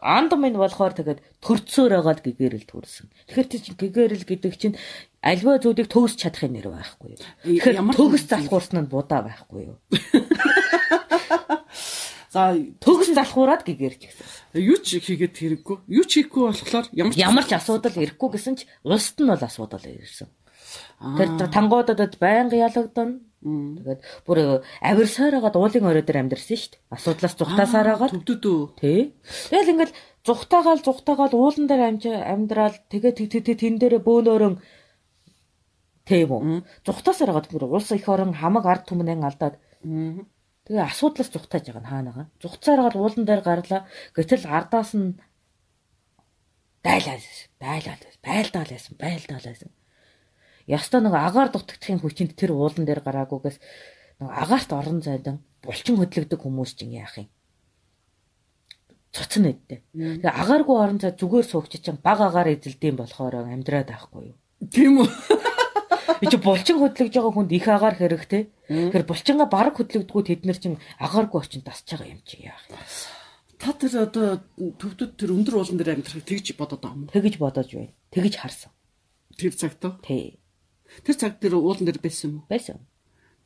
Анд 0.01 0.33
минь 0.33 0.57
болохоор 0.57 0.97
тэгээд 0.97 1.21
төрцөөр 1.45 2.01
байгаад 2.01 2.25
гэгэрэл 2.25 2.65
төрсөн. 2.65 3.13
Тэгэхээр 3.29 3.49
тийч 3.53 3.77
гэгэрэл 3.77 4.25
гэдэг 4.25 4.53
чинь 4.57 4.73
альва 5.21 5.61
зүйлийг 5.61 5.93
төгс 5.93 6.17
чадахын 6.17 6.57
нэр 6.57 6.73
байхгүй 6.73 7.13
юу? 7.13 7.21
Тэгэхээр 7.45 7.77
төгс 7.93 8.25
залхуурсан 8.25 8.81
нь 8.81 8.89
будаа 8.89 9.21
байхгүй 9.21 9.69
юу? 9.69 9.77
За 12.33 12.57
төгс 12.81 13.13
залхуураад 13.13 13.61
гэгэрч 13.61 14.09
гэсэн. 14.09 14.25
юу 14.57 14.81
ч 14.81 14.97
хийгээд 14.97 15.37
хэрэггүй. 15.37 15.85
Юу 15.85 16.05
ч 16.09 16.25
хийхгүй 16.25 16.49
болохоор 16.49 16.89
ямар 16.97 17.13
Ямар 17.13 17.45
ч 17.45 17.53
асуудал 17.53 17.93
ирэхгүй 17.93 18.41
гэсэн 18.41 18.57
ч 18.57 18.65
улсад 18.81 19.21
нь 19.21 19.29
бол 19.29 19.45
асуудал 19.45 19.85
ирсэн. 19.85 20.33
Тэр 21.01 21.49
тангуудад 21.49 22.13
байнга 22.21 22.55
ялагдана. 22.61 23.17
Тэгээд 23.41 24.01
бүр 24.29 24.61
авирсаар 24.85 25.33
хагаад 25.41 25.57
уулын 25.57 25.89
орой 25.89 26.05
дээр 26.05 26.21
амьдэрсэн 26.21 26.57
шүү 26.61 26.71
дээ. 26.77 26.81
Асуудлаас 26.93 27.33
зүхтаасаар 27.41 27.87
хагаад 27.89 28.13
төвдөдөө. 28.13 28.59
тий. 28.77 29.17
Тэгэл 29.49 29.71
ингээл 29.73 29.97
зүхтаагаал 30.21 30.81
зүхтаагаал 30.85 31.33
уулан 31.33 31.65
дээр 31.65 31.81
амьдрал 32.21 32.77
тэгээ 32.93 33.13
тэг 33.17 33.27
тэг 33.33 33.43
тэг 33.49 33.57
тэн 33.57 33.81
дээрээ 33.81 34.05
бөөнөөрөн 34.05 34.55
тийм 36.05 36.29
үү. 36.29 36.41
Зүхтаасаар 36.85 37.33
хагаад 37.33 37.49
бүр 37.49 37.63
улс 37.65 37.89
их 37.97 38.05
орон 38.05 38.37
хамаг 38.37 38.65
ард 38.69 38.85
түмнэн 38.85 39.25
алдаад 39.25 39.57
тэгээ 40.69 40.85
асуудлаас 40.85 41.33
зүхтааж 41.33 41.65
байгаа 41.65 41.81
нь 41.81 41.89
хаанаага. 41.89 42.29
Зүхтсаар 42.37 42.79
хагаад 42.85 43.01
уулан 43.01 43.25
дээр 43.25 43.41
гарлаа. 43.41 43.89
Гэтэл 44.13 44.45
ардаас 44.45 44.93
нь 44.93 45.17
дайлаа 46.85 47.17
дайлаа 47.57 47.97
байлдаал 48.21 48.69
байсан 48.69 48.93
байлдаал 49.01 49.49
байсан. 49.49 49.73
Ястаа 50.67 51.01
нэг 51.01 51.13
агаар 51.13 51.49
дутагдахын 51.51 52.01
хүчинд 52.01 52.35
тэр 52.37 52.53
уулан 52.53 52.85
дээр 52.85 53.01
гараагүйгээс 53.01 53.57
нэг 54.21 54.29
агаарт 54.29 54.69
орон 54.73 55.01
зайдан 55.01 55.41
булчин 55.61 55.97
хөдлөгдөг 55.97 56.39
хүмүүс 56.41 56.77
чинь 56.77 56.97
яах 56.97 57.17
юм? 57.17 57.29
Цоцсон 59.11 59.43
нэдтэй. 59.43 59.83
Тэгээ 59.91 60.31
агааргүй 60.31 60.77
орон 60.77 60.99
зай 61.01 61.11
зүгээр 61.11 61.45
суугч 61.45 61.83
чинь 61.83 61.99
баг 61.99 62.23
агаар 62.23 62.55
эзэлдэм 62.55 62.95
болохоор 62.95 63.43
амьдраад 63.43 63.91
байхгүй 63.91 64.31
юу? 64.31 64.37
Тийм 64.71 65.03
үү? 65.03 65.09
Чи 66.21 66.37
булчин 66.37 66.77
хөдлөж 66.79 67.11
байгаа 67.11 67.33
хүнд 67.33 67.51
их 67.51 67.67
агаар 67.67 67.97
хэрэгтэй. 67.97 68.43
Тэгэхээр 68.69 69.05
булчингаа 69.09 69.49
бараг 69.49 69.75
хөдлөгдгүү 69.75 70.21
тэд 70.21 70.45
нар 70.45 70.57
чинь 70.61 70.77
агааргүй 71.01 71.37
орчин 71.41 71.65
тасч 71.65 71.91
байгаа 71.91 72.13
юм 72.13 72.21
чи 72.23 72.45
яах 72.45 72.61
юм? 72.69 72.77
Та 73.57 73.73
тэр 73.77 73.93
одоо 74.05 74.41
төвдөд 74.57 75.17
тэр 75.17 75.33
өндөр 75.33 75.55
уулан 75.57 75.77
дээр 75.77 75.97
амьдрахыг 75.97 76.25
тэгж 76.25 76.57
бодоод 76.57 76.81
байгаа 76.81 76.97
юм. 76.97 77.09
Тэгэж 77.09 77.35
бодож 77.41 77.69
байна. 77.73 77.93
Тэгэж 78.13 78.33
харсан. 78.37 78.71
Тэр 79.37 79.53
цагт? 79.53 79.81
Тий. 80.05 80.40
Тэр 81.05 81.15
цаг 81.15 81.39
тэр 81.39 81.55
уулан 81.57 81.87
дээр 81.87 81.99
байсан 82.03 82.25
юм 82.29 82.35
уу? 82.41 82.49
Байсан. 82.51 82.79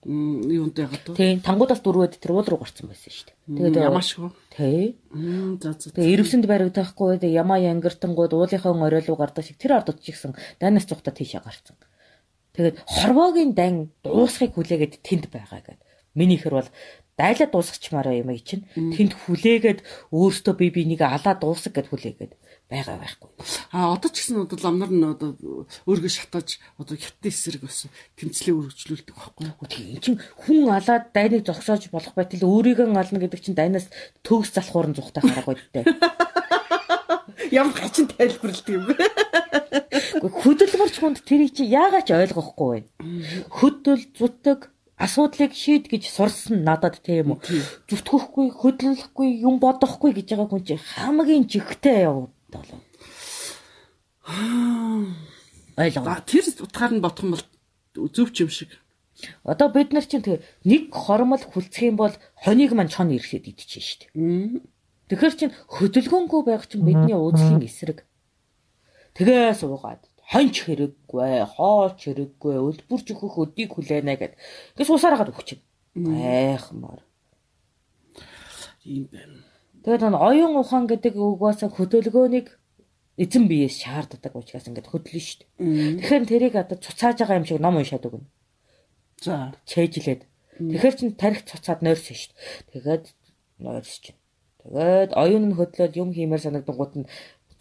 Мм 0.06 0.46
юунд 0.54 0.78
ягаад 0.78 1.02
вэ? 1.02 1.18
Тий. 1.18 1.34
Тангуудаас 1.42 1.82
дөрвөөд 1.82 2.22
тэр 2.22 2.38
уул 2.38 2.46
руу 2.46 2.62
гарцсан 2.62 2.86
байсан 2.86 3.10
шүү 3.10 3.25
дээ. 3.25 3.74
Тэгээд 3.74 3.90
ямаашгүй. 3.90 4.30
Тий. 4.54 5.02
Мм 5.10 5.58
за 5.58 5.74
за. 5.74 5.90
Тэгээ 5.98 6.14
ирвсэнд 6.14 6.46
баригдахгүй 6.46 7.18
тэгээ 7.18 7.42
ямаа 7.42 7.58
янгартангууд 7.58 8.38
уулынхаа 8.38 8.70
орой 8.70 9.02
руу 9.02 9.18
гардаг 9.18 9.42
шиг 9.42 9.58
тэр 9.58 9.82
ард 9.82 9.90
утчихсан 9.90 10.38
дайнаас 10.62 10.86
цухта 10.86 11.10
тийшээ 11.10 11.42
гарцсан. 11.42 11.74
Тэгээд 12.54 12.86
хорвоогийн 12.86 13.58
дан 13.58 13.74
дуусхыг 14.06 14.54
хүлээгээд 14.54 15.02
тэнд 15.02 15.34
байгаа 15.34 15.66
гэд. 15.66 15.82
Минийхэр 16.14 16.54
бол 16.54 16.70
дайлаа 17.18 17.50
дуусгачмаар 17.50 18.14
юм 18.22 18.30
чинь 18.46 18.70
тэнд 18.78 19.12
хүлээгээд 19.25 19.80
өөртөө 20.14 20.54
би 20.54 20.70
бинийг 20.70 21.02
алаа 21.02 21.34
дуусгах 21.34 21.82
гэд 21.82 21.90
хүлээгээд 21.90 22.34
байгаа 22.69 22.98
байхгүй. 22.98 23.29
А 23.72 23.93
одоо 23.93 24.10
ч 24.10 24.25
гэсэн 24.25 24.45
одоо 24.45 24.57
ламнар 24.57 24.89
нь 24.89 25.05
одоо 25.05 25.38
өөргөө 25.86 26.12
шатаж 26.12 26.57
одоо 26.81 26.98
хятад 26.98 27.29
эсрэг 27.29 27.62
бас 27.62 27.86
тэмцлээ 28.17 28.57
өргөжлүүлдэг 28.57 29.15
байхгүй? 29.15 29.45
Тийм 29.69 30.01
чин 30.01 30.15
хүн 30.41 30.74
алаад 30.74 31.13
дайныг 31.13 31.45
зогсоож 31.45 31.89
болох 31.93 32.17
байтал 32.17 32.50
өөрийгөө 32.50 32.89
ална 32.89 33.22
гэдэг 33.22 33.41
чинь 33.41 33.57
дайнаас 33.57 33.88
төгс 34.25 34.57
залхуурн 34.57 34.98
зүхтэй 34.98 35.22
хараагүй 35.22 35.62
дээ. 35.74 35.86
Ямар 37.53 37.77
хачин 37.77 38.10
тайлбарлалт 38.10 38.67
юм 38.74 38.89
бэ? 38.89 38.98
Хөдөлмөрч 40.25 40.95
хүнд 40.98 41.22
тэрийг 41.22 41.53
чи 41.53 41.69
яагаад 41.69 42.10
ч 42.10 42.17
ойлгохгүй 42.17 42.69
байна. 42.74 42.89
Хөдөл 43.53 44.01
зүтг 44.17 44.74
асуудлыг 44.98 45.51
шийд 45.53 45.91
гэж 45.91 46.07
сурсан 46.10 46.63
надад 46.63 47.03
тийм 47.03 47.36
үү. 47.36 47.39
Зүтгэхгүй, 47.91 48.48
хөдлөхгүй, 48.55 49.29
юм 49.43 49.60
бодохгүй 49.60 50.15
гэж 50.15 50.27
байгаа 50.34 50.48
хүн 50.50 50.63
чи 50.63 50.75
хамгийн 50.79 51.45
жигтэй 51.51 52.07
явагдал. 52.56 52.84
Ойлгоо. 55.78 56.18
Тэр 56.26 56.46
утгаар 56.64 56.92
нь 56.96 57.04
бодох 57.04 57.24
юм 57.24 57.36
бол 57.36 57.46
зөв 58.16 58.32
ч 58.32 58.48
юм 58.48 58.50
шиг. 58.50 58.72
Одоо 59.44 59.70
бид 59.70 59.94
нар 59.94 60.04
чинь 60.04 60.26
тэг 60.26 60.44
нэг 60.64 60.92
хормол 60.92 61.40
хүлцэх 61.40 61.88
юм 61.92 61.96
бол 61.96 62.16
хоныг 62.36 62.72
маань 62.74 62.92
чон 62.92 63.12
ирэхэд 63.12 63.48
идчихэж 63.48 63.84
штт. 63.84 64.02
Тэгэхээр 65.08 65.36
чин 65.38 65.52
хөдөлгөөнгүй 65.72 66.42
байх 66.44 66.66
чинь 66.68 66.84
бидний 66.84 67.16
ууцлын 67.16 67.64
эсрэг. 67.64 68.04
Тэгээ 69.16 69.56
суугаад 69.56 70.04
хонч 70.26 70.56
хэрэггүй, 70.66 71.46
хооч 71.56 71.98
хэрэггүй, 72.02 72.56
өлбөрч 72.58 73.08
өгөх 73.14 73.36
өдийг 73.40 73.78
хүлээнэ 73.78 74.16
гэд. 74.18 74.34
Ингээ 74.74 74.90
суусараад 74.90 75.30
өгч 75.30 75.48
чинь. 75.48 75.64
Айхмаар. 75.96 77.06
Тийм 78.82 79.06
байна. 79.14 79.45
Тэгээд 79.86 80.01
н 80.01 80.18
оюун 80.18 80.58
ухаан 80.58 80.89
гэдэг 80.89 81.13
үгээс 81.13 81.70
хөдөлгөөнийг 81.70 82.50
эзэн 83.22 83.46
биеэс 83.46 83.86
шаарддаг 83.86 84.34
учраас 84.34 84.65
ингээд 84.65 84.89
хөдлөн 84.89 85.22
шүү 85.22 85.38
дээ. 85.46 86.01
Тэгэхээр 86.01 86.25
тэрийг 86.25 86.56
одоо 86.58 86.77
цуцааж 86.82 87.22
байгаа 87.22 87.38
юм 87.38 87.46
шиг 87.46 87.62
ном 87.62 87.77
уншаад 87.77 88.01
өгнө. 88.10 88.25
За. 89.22 89.54
Чэйжлээд. 89.70 90.25
Тэгэхээр 90.58 90.96
чин 90.98 91.13
тарих 91.13 91.46
цуцаад 91.46 91.86
нойрсон 91.86 92.18
шүү 92.18 92.34
дээ. 92.34 92.74
Тэгээд 92.74 93.06
нойрс 93.62 93.96
чинь. 94.01 94.18
Тэгээд 94.65 95.13
оюун 95.13 95.54
нь 95.54 95.58
хөдлөөд 95.62 95.94
юм 96.01 96.10
хиймээр 96.18 96.42
санагдангууд 96.42 96.94
нь 97.06 97.10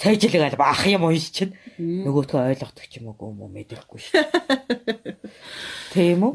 цайжилгаал 0.00 0.56
баах 0.56 0.88
юм 0.88 1.04
унш 1.04 1.28
чинь 1.28 1.52
нөгөөтгөө 1.76 2.40
ойлгодог 2.56 2.86
ч 2.88 3.04
юм 3.04 3.12
уу 3.12 3.36
юм 3.36 3.52
мэдэхгүй 3.52 4.00
шүү. 4.00 4.16
Тийм 5.92 6.24
үү? 6.24 6.32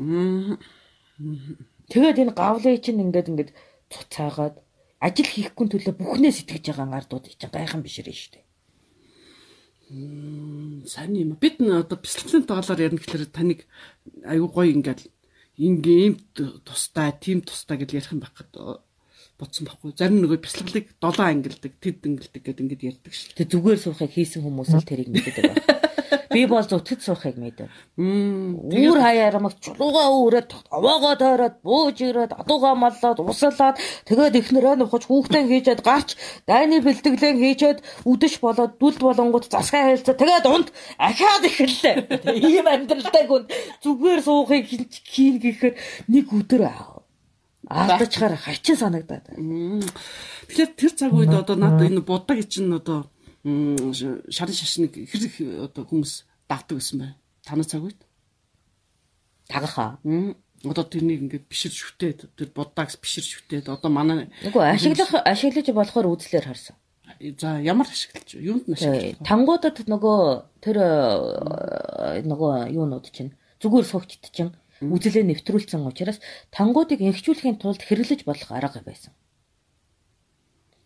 Тэгээд 1.89 2.21
энэ 2.23 2.37
гавлыг 2.37 2.77
чинь 2.79 3.03
ингээд 3.03 3.33
ингээд 3.33 3.51
цуцаагаад 3.89 4.55
ажил 4.99 5.31
хийхгүй 5.31 5.65
төлөө 5.71 5.95
бүхнээ 5.95 6.33
сэтгэж 6.35 6.75
байгаа 6.75 6.99
ардууд 6.99 7.25
чинь 7.31 7.51
гайхан 7.55 7.83
бишрээ 7.83 8.15
шүү 8.15 8.31
дээ. 8.35 8.45
Сайн 10.91 11.15
юм. 11.15 11.39
Бид 11.39 11.63
н 11.63 11.81
одоо 11.81 11.97
бяцлаглалын 11.97 12.45
тоглоор 12.45 12.79
ярих 12.83 13.01
гэхээр 13.01 13.31
таныг 13.31 13.65
аюу 14.27 14.51
гой 14.51 14.75
ингээд 14.75 15.07
ингээм 15.57 16.15
тустай, 16.67 17.15
тим 17.17 17.41
тустай 17.41 17.79
гэж 17.79 17.95
ярих 17.95 18.11
юм 18.11 18.21
байх 18.21 18.35
гэдэг 18.35 18.83
бодсон 19.39 19.65
байхгүй. 19.71 19.95
Зарим 19.95 20.19
нөгөө 20.19 20.43
бяцлаглалыг 20.43 20.87
7 20.99 21.23
ангилдаг, 21.31 21.73
тэд 21.79 22.03
ангилдаг 22.03 22.41
гэдэг 22.43 22.63
ингээд 22.63 22.87
ярьдаг 22.91 23.13
шүү. 23.15 23.35
Тэг 23.39 23.47
зүгээр 23.55 23.79
суухыг 23.79 24.11
хийсэн 24.11 24.43
хүмүүс 24.43 24.75
л 24.75 24.83
тэрийг 24.83 25.09
мэддэг 25.09 25.35
байна. 25.47 25.78
Би 26.29 26.45
бол 26.45 26.63
зөвтөд 26.63 27.01
суухыг 27.01 27.35
мэдв. 27.37 27.69
Үүр 27.97 28.99
хаяарамаг 28.99 29.57
чулуугаа 29.61 30.07
өөрөөд 30.13 30.49
овоогоо 30.73 31.15
тойроод 31.19 31.55
бууж 31.65 31.97
ирээд 32.01 32.33
адуугаа 32.37 32.75
маллаад 32.77 33.19
усалаад 33.19 33.77
тэгээд 34.09 34.39
ихнэрээ 34.41 34.75
нухаж 34.79 35.03
хүүхдээ 35.07 35.43
хийжээд 35.49 35.81
гарч 35.85 36.15
дайны 36.49 36.81
бэлтгэлэн 36.85 37.37
хийжээд 37.43 37.79
үдэш 38.05 38.39
болоод 38.41 38.77
дүлд 38.81 38.99
болонгууд 39.03 39.45
засгаа 39.49 39.93
хэлцээ 39.93 40.15
тэгээд 40.17 40.45
унд 40.45 40.69
ахаад 40.97 41.43
эхэллээ. 41.49 41.95
Ийм 42.49 42.65
амьдралтай 42.65 43.23
гүн 43.27 43.45
зүгээр 43.83 44.21
суухыг 44.25 44.65
хийн 44.65 45.37
гэхээр 45.43 45.75
нэг 46.07 46.25
өдөр 46.33 46.63
алдачаар 47.69 48.35
хачин 48.35 48.75
санагдаад. 48.75 49.29
Тэгэхээр 50.49 50.71
тэр 50.73 50.91
цаг 50.97 51.13
үед 51.13 51.29
одоо 51.29 51.55
надад 51.55 51.85
энэ 51.85 52.01
будаг 52.01 52.41
чинь 52.49 52.73
одоо 52.73 53.05
шарын 54.31 54.55
шашныг 54.55 54.93
хэр 54.95 55.69
одоо 55.69 55.83
хүмүүс 55.85 56.25
давтаг 56.49 56.77
гэсэн 56.79 56.97
бай. 56.99 57.11
Танай 57.45 57.65
цаг 57.65 57.83
үед 57.83 57.99
тагаха. 59.49 59.97
Одоо 60.63 60.83
тэрнийг 60.83 61.23
ингээд 61.23 61.47
бишир 61.47 61.71
шүтээд 61.71 62.35
тэр 62.35 62.49
будаагс 62.51 62.99
бишир 62.99 63.23
шүтээд 63.23 63.71
одоо 63.71 63.89
манай 63.89 64.27
Үгүй 64.43 64.63
ашиглах 64.75 65.23
ашиглаж 65.23 65.71
болохоор 65.71 66.11
үзлэр 66.11 66.51
харсан. 66.51 66.75
За 67.39 67.59
ямар 67.63 67.87
ашиглаж 67.87 68.35
юунд 68.35 68.67
нь 68.67 68.75
ашиглаж? 68.75 69.23
Тангуудад 69.23 69.79
нөгөө 69.87 70.19
тэр 70.59 70.77
нөгөө 72.27 72.75
юунууд 72.75 73.07
чинь 73.09 73.31
зүгээр 73.63 73.87
суугчд 73.87 74.29
чинь 74.35 74.51
үзлээ 74.83 75.23
нэвтрүүлсэн 75.31 75.83
учраас 75.87 76.19
тангуудыг 76.51 76.99
инхжүүлэхийн 76.99 77.59
тулд 77.59 77.83
хэрэглэж 77.83 78.27
болох 78.27 78.51
арга 78.51 78.83
байсан. 78.83 79.15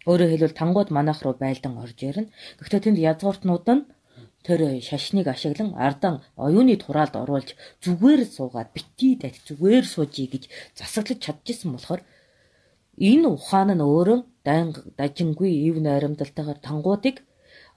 Өөрөөр 0.10 0.32
хэлбэл 0.36 0.60
тангууд 0.60 0.90
манайх 0.92 1.24
руу 1.24 1.36
байлдан 1.40 1.80
орж 1.80 1.98
ирнэ. 2.04 2.32
Гэхдээ 2.60 2.82
тэнд 2.84 3.00
язгууртнууд 3.00 3.68
нь 3.72 3.88
тэр 4.44 4.60
шашныг 4.84 5.28
ашиглан 5.32 5.72
ардан 5.80 6.16
оюуны 6.36 6.76
тураалд 6.76 7.16
оруулж 7.16 7.56
зүгээр 7.84 8.22
суугаад 8.28 8.70
битгий 8.76 9.16
дат 9.16 9.40
зүгээр 9.48 9.86
суужий 9.88 10.28
гэж 10.28 10.44
засаглаж 10.76 11.20
чадчихсан 11.24 11.72
болохоор 11.72 12.02
энэ 13.00 13.28
ухаан 13.32 13.72
нь 13.80 13.86
өөрөө 13.88 14.20
дайн 14.44 14.76
дажингүй 15.00 15.52
ив 15.68 15.76
найрамдалтайгаар 15.80 16.60
тангуудыг 16.60 17.24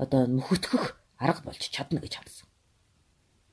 одоо 0.03 0.27
нөхөтгөх 0.27 0.85
арга 1.23 1.41
болж 1.47 1.63
чадна 1.71 2.03
гэж 2.03 2.15
харсан. 2.19 2.47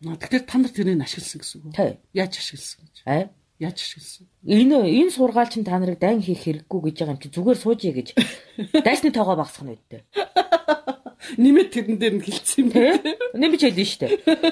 Тэгэхээр 0.02 0.44
та 0.50 0.58
нар 0.58 0.74
тэрийг 0.74 0.98
ашигласан 1.06 1.40
гэсэн 1.40 1.58
үг 1.62 1.78
үү? 1.78 2.02
Яаж 2.18 2.34
ашигласан 2.42 2.82
гэж? 2.90 2.98
Аа 3.06 3.30
Яаж 3.60 3.78
ашигласан? 3.78 4.28
Энэ 4.46 4.78
энэ 4.90 5.12
сургаал 5.12 5.50
чинь 5.50 5.64
та 5.64 5.78
нарыг 5.78 6.00
дайн 6.00 6.22
хийх 6.22 6.42
хэрэггүй 6.44 6.80
гэж 6.90 6.96
байгаа 7.00 7.14
юм 7.14 7.22
чи 7.22 7.30
зүгээр 7.30 7.58
суужий 7.62 7.94
гэж 7.94 8.08
дайсны 8.86 9.14
тоогоо 9.14 9.38
багсах 9.38 9.64
нь 9.66 9.74
үүдтэй. 9.78 10.02
Нэмээд 11.42 11.70
тэрэн 11.72 11.98
дээр 11.98 12.14
нь 12.18 12.26
хилцсэн 12.26 12.60
юм 12.66 12.70
тий. 12.74 13.16
Нэмж 13.34 13.62
хэлнэ 13.62 13.86
штэ. 13.86 14.08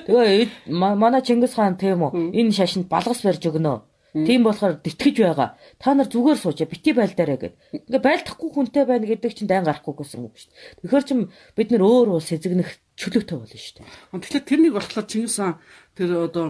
Тэгээ 0.08 0.72
манай 0.72 1.22
Чингис 1.22 1.58
хаан 1.58 1.76
тийм 1.76 2.06
үү 2.06 2.32
энэ 2.32 2.56
шашинд 2.56 2.88
балгас 2.88 3.22
барьж 3.26 3.44
өгнө. 3.44 3.91
Тийм 4.12 4.44
болохоор 4.44 4.84
тэтгэж 4.84 5.16
байгаа. 5.24 5.56
Та 5.80 5.96
нар 5.96 6.12
зүгээр 6.12 6.36
сууж 6.36 6.60
бити 6.68 6.92
байлдаарэ 6.92 7.38
гэд. 7.40 7.56
Ингээ 7.88 8.04
байлдахгүй 8.04 8.50
хүнтэй 8.52 8.84
байна 8.84 9.08
гэдэг 9.08 9.32
чинь 9.32 9.48
дайн 9.48 9.64
гарахгүй 9.64 9.96
гэсэн 9.96 10.28
үг 10.28 10.36
шүү 10.36 10.52
дээ. 10.52 10.84
Тэгэхээр 10.84 11.08
чим 11.08 11.20
бид 11.56 11.70
нэр 11.72 11.84
өөр 11.88 12.08
уус 12.20 12.28
эзэгнэх 12.28 12.72
чөлөөтэй 13.00 13.38
болно 13.40 13.56
шүү 13.56 13.76
дээ. 13.80 14.20
Тэгэхээр 14.20 14.48
тэрнийг 14.52 14.74
болохоор 14.76 15.08
Чингис 15.08 15.40
хаан 15.40 15.56
тэр 15.96 16.10
одоо 16.28 16.46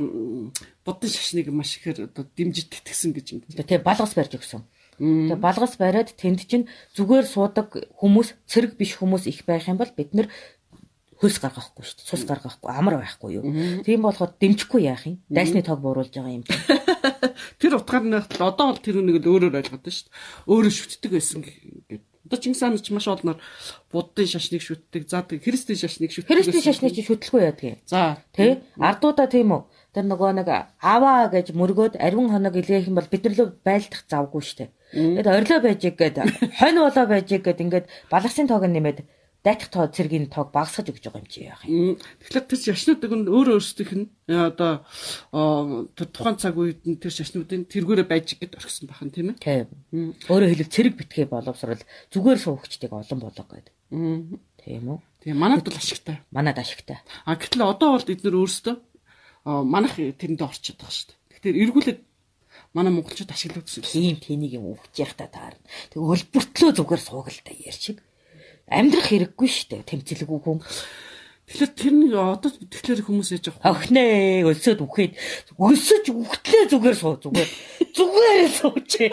буддын 0.82 1.12
шашныг 1.13 1.53
маш 1.53 1.77
ихээр 1.77 2.10
одоо 2.10 2.25
дэмжиж 2.25 2.65
тэтгсэн 2.74 3.13
гэж 3.13 3.25
юм. 3.30 3.41
Тэгээ 3.46 3.86
балгас 3.86 4.18
барьж 4.18 4.41
өгсөн. 4.41 4.65
Тэгээ 4.98 5.38
балгас 5.38 5.77
бариад 5.77 6.18
тэнд 6.18 6.41
чинь 6.50 6.65
зүгээр 6.98 7.25
суудаг 7.30 7.74
хүмүүс, 8.01 8.38
цэрэг 8.50 8.77
биш 8.77 8.98
хүмүүс 8.98 9.30
их 9.30 9.46
байх 9.46 9.70
юм 9.70 9.77
бол 9.77 9.89
бид 9.94 10.13
нэр 10.13 10.27
хөлс 11.22 11.38
гаргахгүй 11.38 11.86
шүү 11.86 11.98
дээ. 12.01 12.10
Цус 12.10 12.24
гаргахгүй, 12.25 12.70
амар 12.74 12.98
байхгүй 12.98 13.30
юу. 13.38 13.46
Тийм 13.86 14.01
болохоор 14.01 14.34
дэмжихгүй 14.42 14.90
яах 14.90 15.06
юм? 15.06 15.22
Дайсны 15.30 15.62
тоог 15.62 15.86
бууруулж 15.86 16.10
байгаа 16.10 16.34
юм. 16.34 16.46
Тэр 17.62 17.78
утгаар 17.78 18.04
нь 18.10 18.18
одоо 18.18 18.74
бол 18.74 18.82
тэр 18.82 19.06
үнийг 19.06 19.22
л 19.22 19.30
өөрөөр 19.30 19.62
ойлгоод 19.62 19.86
шүү 19.86 20.10
дээ. 20.10 20.18
Өөрөө 20.50 20.74
шүтдэг 20.74 21.12
байсан 21.13 21.46
гэдэг. 21.46 22.01
Одоо 22.25 22.38
Чингис 22.42 22.62
хаан 22.66 22.78
ч 22.82 22.90
маш 22.90 23.06
олноор 23.06 23.38
буддын 23.94 24.25
шашныг 24.25 24.66
шүтдэг, 24.66 25.06
за 25.06 25.22
христийн 25.22 25.78
шашныг 25.78 26.10
шүтдэг. 26.10 26.32
Христийн 26.32 26.66
шашныг 26.66 26.94
чи 26.98 27.06
шүтлгүй 27.06 27.42
яадаг. 27.46 27.78
За 27.86 28.18
тий 28.34 28.66
ардуудаа 28.82 29.30
тийм 29.30 29.54
үү. 29.54 29.62
Тэр 29.94 30.06
нөгөө 30.08 30.42
нэг 30.42 30.50
аваа 30.82 31.28
гэж 31.28 31.51
мөргөөд 31.51 32.00
ариун 32.00 32.32
хоног 32.32 32.56
илгээх 32.56 32.88
юм 32.88 32.98
бол 32.98 33.12
бид 33.12 33.25
нар 33.28 33.36
л 33.36 33.58
байлдах 33.62 34.08
завгүй 34.08 34.42
шүү 34.42 34.58
дээ. 34.58 34.70
Тэгээд 34.96 35.28
орилоо 35.28 35.60
байж 35.60 35.82
гээд 35.84 36.18
хонь 36.62 36.80
болоо 36.80 37.06
байж 37.10 37.28
гээд 37.28 37.60
ингээд 37.62 37.86
балгасын 38.08 38.48
тоог 38.48 38.63
нэмээд 38.70 39.04
дайх 39.42 39.74
тоо 39.74 39.90
цэргийн 39.90 40.30
тоог 40.30 40.54
багасгаж 40.54 40.94
өгч 40.94 41.10
байгаа 41.10 41.22
юм 41.26 41.30
чи 41.30 41.50
яах 41.50 41.66
юм. 41.66 41.98
Тэгэхээр 42.22 42.46
тэр 42.46 42.60
шашнуудыг 42.62 43.12
нь 43.18 43.26
өөр 43.26 43.48
өөрсдийнх 43.58 43.94
нь 43.98 44.08
э, 44.30 44.54
одоо 44.54 44.86
тэр 45.98 46.08
тухайн 46.14 46.38
цаг 46.38 46.54
үед 46.62 46.86
нь 46.86 47.02
тэр 47.02 47.10
шашнуудын 47.10 47.66
тэргүүрээ 47.66 48.06
байж 48.06 48.38
гэд 48.38 48.54
орхисон 48.54 48.86
бахан 48.86 49.10
тийм 49.10 49.34
ээ. 49.34 49.42
Тийм. 49.42 50.14
Өөрөөр 50.30 50.52
хэлбэл 50.54 50.76
цэрэг 50.78 50.94
битгий 50.94 51.26
боловсрал 51.26 51.82
зүгээр 52.14 52.38
суугчдыг 52.38 52.94
олон 52.94 53.18
болоо 53.18 53.46
гэдэг. 53.50 53.74
Тийм 54.62 54.84
үү? 54.94 55.00
Тийм 55.26 55.36
манайд 55.42 55.66
бол 55.66 55.74
ашигтай. 55.74 56.22
Манайд 56.30 56.62
ашигтай. 56.62 57.02
А 57.26 57.34
гэтэл 57.34 57.66
одоо 57.66 57.98
бол 57.98 58.06
эдгээр 58.14 58.38
өөрсдөө 58.46 58.76
манайх 59.66 59.98
тэрэндээ 59.98 60.46
орчод 60.46 60.78
байгаа 60.78 60.94
шүү 60.94 61.10
дээ. 61.10 61.18
Тэгэхээр 61.42 61.62
эргүүлээд 61.66 62.00
манай 62.78 62.94
монголчууд 62.94 63.34
ашиглагдсан. 63.34 63.90
Тийм 63.90 64.22
тэнийг 64.22 64.62
юм 64.62 64.78
өгч 64.78 65.02
явах 65.02 65.18
та 65.18 65.26
таарна. 65.34 65.66
Тэг 65.90 65.98
өлбөртлөө 65.98 66.72
зүгээр 66.78 67.02
суугалтай 67.02 67.58
ярьчиг 67.58 67.98
амьдрах 68.72 69.08
хэрэггүй 69.12 69.50
шүү 69.51 69.68
дээ 69.70 69.84
тэмцэлгүй 69.86 70.40
хүн. 70.42 70.60
Тэгэхээр 71.51 71.72
тэр 71.75 71.94
нэг 72.00 72.13
одоо 72.16 72.48
тэгэхээр 72.48 73.04
хүмүүс 73.04 73.30
яаж 73.36 73.51
авах 73.51 73.60
вэ? 73.60 73.92
Охнээ 73.92 74.48
өлсөд 74.48 74.80
үхээд 74.88 75.13
өлсөж 75.60 76.06
үхтлээ 76.16 76.63
зүгээр 76.72 76.96
суу 76.96 77.20
зүгээр. 77.20 77.50
Зүгээр 77.92 78.51
суучээ. 78.56 79.12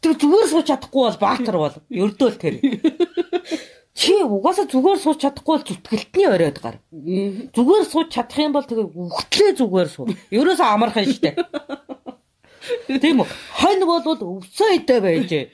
Тэг 0.00 0.12
зүгээр 0.16 0.48
сууж 0.48 0.66
чадахгүй 0.72 1.02
бол 1.04 1.20
баатар 1.20 1.56
бол 1.60 1.76
ердөөл 1.92 2.40
тэр. 2.40 2.56
Чи 3.92 4.24
угаасаа 4.24 4.64
зүгээр 4.72 4.98
сууж 5.04 5.20
чадахгүй 5.20 5.52
бол 5.60 5.68
зүтгэлтний 5.68 6.26
оройд 6.32 6.58
гар. 6.64 6.80
Зүгээр 7.52 7.84
сууж 7.84 8.08
чадах 8.08 8.40
юм 8.40 8.56
бол 8.56 8.64
тэгээ 8.64 8.88
үхтлээ 8.88 9.52
зүгээр 9.60 9.88
суу. 9.92 10.08
Ерөөсөө 10.32 10.64
амархан 10.64 11.04
штэ. 11.04 11.36
Тийм 12.88 13.20
үү? 13.20 13.28
Хонь 13.60 13.84
бол 13.84 14.00
өвсөө 14.00 14.80
идэ 14.80 14.96
байжээ. 15.04 15.44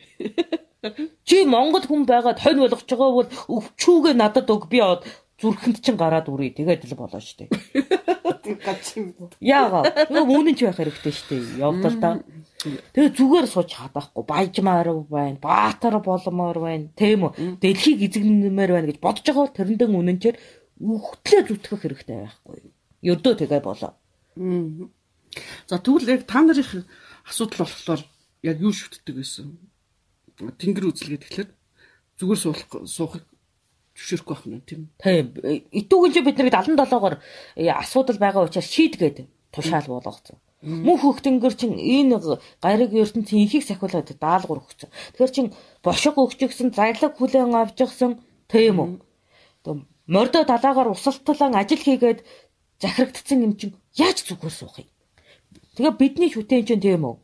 Чи 1.25 1.45
Монгол 1.45 1.85
хүн 1.87 2.05
байгаад 2.07 2.43
хонь 2.43 2.61
болгож 2.62 2.87
байгаа 2.87 3.11
бол 3.16 3.31
өвчүүгээ 3.57 4.14
надад 4.14 4.50
өг 4.50 4.69
би 4.71 4.78
аваад 4.83 5.02
зүрхэнд 5.40 5.85
чин 5.85 5.97
гараад 6.00 6.28
үрий. 6.33 6.52
Тэгээд 6.57 6.88
л 6.88 6.97
болоо 6.97 7.21
штэ. 7.21 7.52
Яагаа. 9.40 10.09
Нөгөө 10.09 10.37
үнэн 10.40 10.57
ч 10.57 10.64
байх 10.64 10.81
хэрэгтэй 10.81 11.12
штэ. 11.12 11.61
Явдал 11.61 11.96
та. 12.01 12.11
Тэгээ 12.96 13.12
зүгээр 13.12 13.46
сууж 13.51 13.68
чадахгүй. 13.68 14.25
Баяжмаар 14.25 14.88
байна. 15.05 15.37
Баатар 15.37 16.01
боломоор 16.01 16.59
байна. 16.64 16.88
Тийм 16.96 17.29
үү? 17.29 17.61
Дэлхийг 17.61 18.01
эзэгнэмээр 18.09 18.72
байна 18.72 18.88
гэж 18.88 18.99
бодож 19.03 19.27
байгаа 19.29 19.53
тэрэндэн 19.53 19.92
үнэнчээр 19.92 20.37
үхтлээ 20.81 21.42
зүтгэх 21.53 21.81
хэрэгтэй 21.85 22.16
байхгүй. 22.16 22.72
Ёдөө 23.05 23.35
тэгээ 23.44 23.61
болоо. 23.61 23.92
За 25.68 25.77
тэгвэл 25.77 26.16
яг 26.16 26.25
та 26.25 26.40
нарын 26.40 26.85
асуудал 27.29 27.68
болохоор 27.68 28.01
яг 28.40 28.57
юу 28.61 28.72
шүтдэг 28.72 29.20
байсан? 29.20 29.59
Тэнгэр 30.37 30.88
үзэлгээд 30.92 31.25
тэгэхээр 31.25 31.49
зүгээр 32.20 32.40
суух 32.40 32.61
суухыг 32.85 33.25
зөвшөөрөхгүй 33.96 34.35
байх 34.37 34.44
нь 34.46 34.61
тийм. 34.68 34.83
Тийм. 35.01 35.27
Итүүгэн 35.72 36.12
чи 36.12 36.20
бид 36.20 36.37
нарыг 36.37 36.53
77-оор 36.53 37.14
э, 37.57 37.72
асуудал 37.72 38.20
байгаа 38.20 38.44
учраас 38.44 38.68
шийдгээд 38.68 39.25
тушаал 39.53 39.88
болгоцсон. 39.88 40.37
Мөнх 40.61 41.01
хөх 41.01 41.20
тэнгэр 41.25 41.55
чин 41.57 41.77
энэ 41.77 42.20
гариг 42.61 42.92
ертөнцийн 42.92 43.44
ихийг 43.44 43.64
сахиулаад 43.64 44.09
даалгавар 44.20 44.61
өгсөн. 44.64 44.90
Тэгэхээр 45.16 45.33
чин 45.33 45.46
бошиг 45.85 46.16
өгчихсэн, 46.16 46.72
зарлаг 46.77 47.16
хүлэн 47.16 47.57
авч 47.57 47.81
явсан 47.81 48.20
тийм 48.49 48.77
үү? 48.81 48.88
Мордо 50.09 50.44
далаагаар 50.44 50.92
усалталан 50.92 51.57
ажил 51.57 51.81
хийгээд 51.81 52.25
захирагдсан 52.81 53.44
юм 53.44 53.53
чин 53.57 53.70
яаж 53.96 54.25
зүгээр 54.25 54.55
суух 54.55 54.77
юм? 54.81 54.88
Тэгээ 55.77 55.94
бидний 56.01 56.31
шүтэн 56.33 56.64
чин 56.66 56.81
тийм 56.81 57.05
үү? 57.05 57.16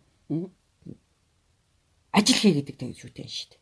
Ажил 2.12 2.38
хий 2.38 2.55
гэдэг 2.57 2.77
тийм 2.77 2.92
шүтэн 2.92 3.29
шүү 3.29 3.48
дээ. 3.51 3.61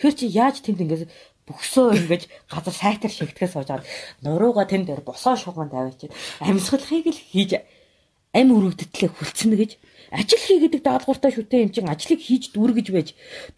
Тэгэхээр 0.00 0.16
чи 0.16 0.26
яаж 0.30 0.56
тэнд 0.62 0.80
ингэж 0.80 1.02
бөхсөө 1.50 1.98
ингэж 1.98 2.22
газар 2.46 2.74
сайтар 2.74 3.10
шигтгэхээс 3.10 3.54
хойж 3.58 3.82
нурууга 4.22 4.64
тэнд 4.70 4.86
дээр 4.86 5.02
босоо 5.02 5.34
шугам 5.34 5.68
тавиачаад 5.68 6.14
амьсгалахыг 6.40 7.06
л 7.10 7.20
хийж 7.34 7.50
ам 8.38 8.48
өрөвдөтлөө 8.54 9.10
хүлцэнэ 9.10 9.56
гэж 9.58 9.70
ажил 10.14 10.42
хий 10.46 10.58
гэдэг 10.62 10.82
даалгавартай 10.86 11.32
шүтэн 11.34 11.62
юм 11.66 11.70
чин 11.74 11.90
ажлыг 11.90 12.20
хийж 12.22 12.54
дүүргэж 12.54 12.86
байж 12.94 13.08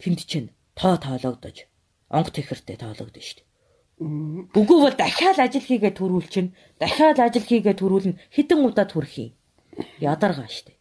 тэнд 0.01 0.19
чинь 0.25 0.49
тоо 0.73 0.97
тоологдож 0.97 1.69
онг 2.09 2.27
тэхэртэй 2.33 2.77
тоологдсон 2.81 3.21
шүү 3.21 3.37
дээ. 3.37 3.51
Үгүй 4.57 4.79
бол 4.81 4.95
дахиад 4.97 5.37
ажил 5.37 5.61
хийгээ 5.61 5.93
төрүүл 5.93 6.29
чинь 6.33 6.49
дахиад 6.81 7.21
ажил 7.21 7.45
хийгээ 7.45 7.77
төрүүлнэ 7.77 8.17
хідэн 8.33 8.65
удаа 8.65 8.89
төрөх 8.89 9.13
юм. 9.21 9.31
Ядаргаа 10.01 10.49
шүү 10.49 10.73
дээ. 10.73 10.77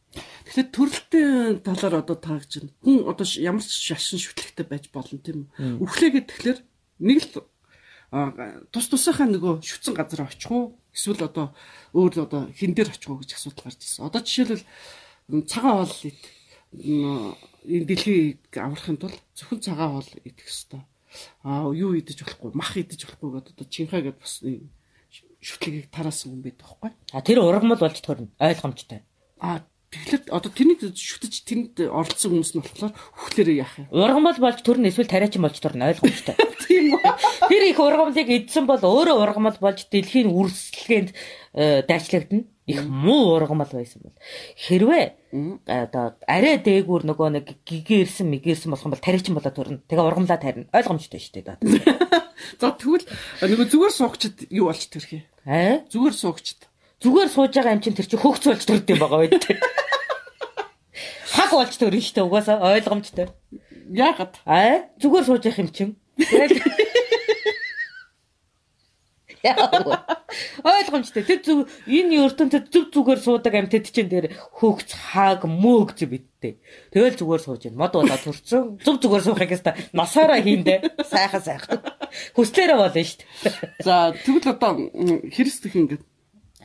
Тэгэхээр 0.53 0.69
төрөлтийн 0.69 1.65
талаар 1.65 2.05
одоо 2.05 2.17
таагж 2.21 2.61
байна. 2.61 2.77
Хүн 2.85 3.09
одоо 3.09 3.25
ямар 3.41 3.65
ч 3.65 3.73
шашин 3.73 4.21
шүтлэгтэй 4.21 4.69
байж 4.69 4.93
болно 4.93 5.17
тийм 5.17 5.49
үү? 5.49 5.81
Үхлээгээд 5.81 6.29
тэгэхээр 6.29 6.59
нэг 7.09 7.19
л 7.25 7.41
тус 8.69 8.87
тусынхаа 8.93 9.33
нөгөө 9.33 9.65
шүтсэн 9.65 9.97
газар 9.97 10.29
очих 10.29 10.53
уу? 10.53 10.77
Эсвэл 10.93 11.25
одоо 11.25 11.57
өөр 11.97 12.29
одоо 12.29 12.53
хин 12.53 12.77
дээр 12.77 12.93
очих 12.93 13.09
уу 13.09 13.25
гэж 13.25 13.33
асуудал 13.33 13.65
гарч 13.65 13.81
ирсэн. 13.81 14.05
Одоо 14.05 14.21
жишээлбэл 14.21 14.69
цагаан 15.49 15.88
хоол 15.88 15.97
энэ 16.77 17.88
дэлхийг 17.88 18.53
аврахын 18.53 19.01
тулд 19.01 19.25
зөвхөн 19.33 19.65
цагаан 19.65 20.05
хоол 20.05 20.11
идэх 20.21 20.53
ёстой. 20.53 20.85
Аа 21.49 21.73
юу 21.73 21.97
идэж 21.97 22.29
болохгүй, 22.29 22.53
мах 22.53 22.77
идэж 22.77 23.09
болохгүй 23.09 23.41
гэдэг 23.41 23.57
одоо 23.57 23.67
чинхаа 23.73 24.05
гэдээ 24.05 24.21
бас 24.21 24.45
шүтлгийг 25.41 25.88
тараасан 25.88 26.37
юм 26.37 26.45
байдаг 26.45 26.69
байхгүй? 26.69 26.93
А 27.17 27.25
тэр 27.25 27.41
ургамал 27.41 27.81
болж 27.81 27.97
төрнө 28.05 28.29
ойлгомжтой. 28.37 29.01
А 29.41 29.65
Тэгэхээр 29.92 30.33
одоо 30.33 30.48
тэрнийг 30.48 30.81
шүтэж 30.96 31.35
тэнд 31.44 31.74
оролцсон 31.85 32.33
хүмүүс 32.33 32.52
нь 32.57 32.64
болохоор 32.64 32.96
хөхлөөрөө 32.96 33.57
яах 33.61 33.76
юм? 33.76 33.92
Ургамал 33.92 34.40
болж 34.40 34.64
төрн 34.64 34.88
эсвэл 34.88 35.05
тариачин 35.05 35.44
болж 35.44 35.61
төрн 35.61 35.85
ойлгомжтой. 35.85 36.33
Тийм 36.64 36.96
үү? 36.96 37.12
Тэр 37.52 37.62
их 37.68 37.76
ургамлыг 37.76 38.28
эдсэн 38.33 38.64
бол 38.64 38.81
өөрөө 38.81 39.20
ургамал 39.20 39.59
болж 39.61 39.85
дэлхийн 39.92 40.33
үрсэлгээнд 40.33 41.11
э, 41.12 41.85
дайчлагдана. 41.85 42.48
Их 42.64 42.81
муу 42.88 43.37
ургамал 43.37 43.68
байсан 43.68 44.00
бол 44.00 44.16
хэрвээ 44.57 45.05
одоо 45.68 46.16
арай 46.24 46.57
дээгүүр 46.57 47.05
нөгөө 47.12 47.28
нэг 47.37 47.46
гигээрсэн 47.68 48.33
мигээрсэн 48.33 48.72
болох 48.72 48.88
юм 48.88 48.96
бол 48.96 49.05
тариачин 49.05 49.37
болоод 49.37 49.52
төрнө. 49.52 49.85
Тэгээ 49.92 50.09
ургамлаа 50.09 50.40
тарина. 50.40 50.72
Ойлгомжтой 50.72 51.20
шүү 51.20 51.44
дээ. 51.44 51.61
За 52.62 52.72
тэгвэл 52.72 53.05
нөгөө 53.44 53.66
зүгээр 53.68 53.92
суугчд 53.92 54.37
юу 54.48 54.72
болж 54.72 54.88
төрх 54.88 55.11
юм? 55.11 55.22
Аа? 55.44 55.85
Зүгээр 55.90 56.16
суугчд 56.16 56.72
зүгээр 57.03 57.29
сууж 57.35 57.53
байгаа 57.55 57.75
юм 57.75 57.83
чинь 57.83 57.99
тэр 57.99 58.07
чинь 58.07 58.23
хөгц 58.23 58.45
болж 58.47 58.62
төрд 58.62 58.87
юм 58.95 59.01
байгаа 59.03 59.19
байд. 59.27 59.45
Хаг 61.35 61.51
болж 61.51 61.75
төрнө 61.75 61.99
шүү 61.99 62.15
дээ 62.15 62.27
угаасаа 62.27 62.57
ойлгомжтой. 62.62 63.29
Яагаад? 63.91 64.35
Аа 64.47 64.87
зүгээр 65.03 65.25
сууж 65.27 65.43
явах 65.43 65.62
юм 65.62 65.71
чинь. 65.75 65.93
Ойлгомжтой. 70.62 71.27
Тэр 71.27 71.41
зүг 71.43 71.67
энэ 71.91 72.31
ертөнцид 72.31 72.71
зүг 72.71 72.95
зүгээр 72.95 73.21
суудаг 73.21 73.55
амьтад 73.59 73.91
чинь 73.91 74.07
тэр 74.07 74.31
хөгц 74.55 74.95
хааг 74.95 75.43
мөөг 75.51 75.99
зү 75.99 76.07
биттэй. 76.07 76.62
Тэгэл 76.95 77.19
зүгээр 77.19 77.43
сууж 77.43 77.67
байна. 77.67 77.81
Мод 77.83 77.93
болоо 77.99 78.19
төрцөн. 78.23 78.79
Зүг 78.79 79.03
зүгээр 79.03 79.25
суухыг 79.27 79.51
яста 79.51 79.75
носоороо 79.91 80.38
хийндэ. 80.38 81.03
Сайхан 81.03 81.43
сайхан. 81.43 81.83
Хүслээрээ 82.38 82.79
болно 82.79 83.03
шүү 83.03 83.19
дээ. 83.19 83.83
За 83.83 84.15
тэгвэл 84.15 84.53
одоо 84.55 84.71
Христх 85.35 85.75
ингээд 85.75 86.07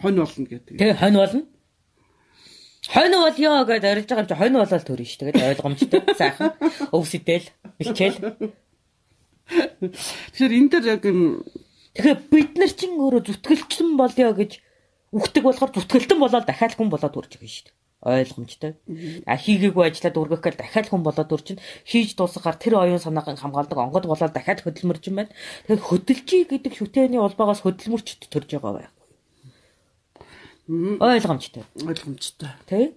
хонь 0.02 0.18
болно 0.18 0.46
гэдэг. 0.46 0.76
Тэгээ 0.78 0.98
хонь 1.02 1.18
болно. 1.18 1.42
Хонь 2.88 3.16
болё 3.18 3.52
гэдээ 3.68 3.92
орилж 3.94 4.10
байгаа 4.10 4.24
юм 4.24 4.30
чи 4.32 4.38
хонь 4.38 4.58
болоод 4.58 4.86
төрнө 4.88 5.08
шүү. 5.08 5.20
Тэгээд 5.28 5.50
ойлгомжтой. 5.52 6.02
Сайхан. 6.16 6.52
Өвсөдөл, 6.96 7.48
бэлчээл. 7.78 8.18
Тэгэхээр 9.48 10.54
энэ 10.58 10.70
дээр 10.72 10.86
яг 10.96 11.04
юм 11.08 11.44
Тэгэхээр 11.98 12.30
бид 12.30 12.52
нар 12.62 12.72
чин 12.78 12.94
өөрөө 13.02 13.26
зүтгэлчэн 13.26 13.98
болё 13.98 14.30
гэж 14.38 14.62
үхдэг 15.18 15.42
болохоор 15.42 15.72
зүтгэлтэн 15.74 16.20
болоод 16.22 16.46
дахиад 16.46 16.78
хүн 16.78 16.94
болоод 16.94 17.18
үрж 17.18 17.42
байгаа 17.42 17.50
шүү 17.50 17.66
дээ. 17.66 17.76
ойлгомжтой. 18.06 18.72
А 19.26 19.34
хийгээгүй 19.34 19.84
ажиллаад 19.90 20.22
өргөх 20.22 20.42
гэл 20.46 20.62
дахиад 20.62 20.94
хүн 20.94 21.02
болоод 21.02 21.34
үрчин 21.34 21.58
хийж 21.90 22.14
дуусгахаар 22.14 22.62
тэр 22.62 22.78
оюун 22.78 23.02
санааг 23.02 23.34
хамгаалдаг 23.42 23.82
онгод 23.82 24.06
болоод 24.06 24.30
дахиад 24.30 24.62
хөдөлмөрж 24.62 25.04
юм 25.10 25.26
байна. 25.26 25.34
Тэгэхээр 25.66 25.82
хөдөлжий 25.90 26.44
гэдэг 26.46 26.74
шүтээний 26.78 27.18
улбаагаас 27.18 27.66
хөдөлмөрчд 27.66 28.30
төрж 28.30 28.50
байгаа 28.54 28.86
байхгүй. 28.86 28.97
Ойлгомжтой. 30.68 31.64
Ойлгомжтой. 31.80 32.52
Тэ? 32.68 32.92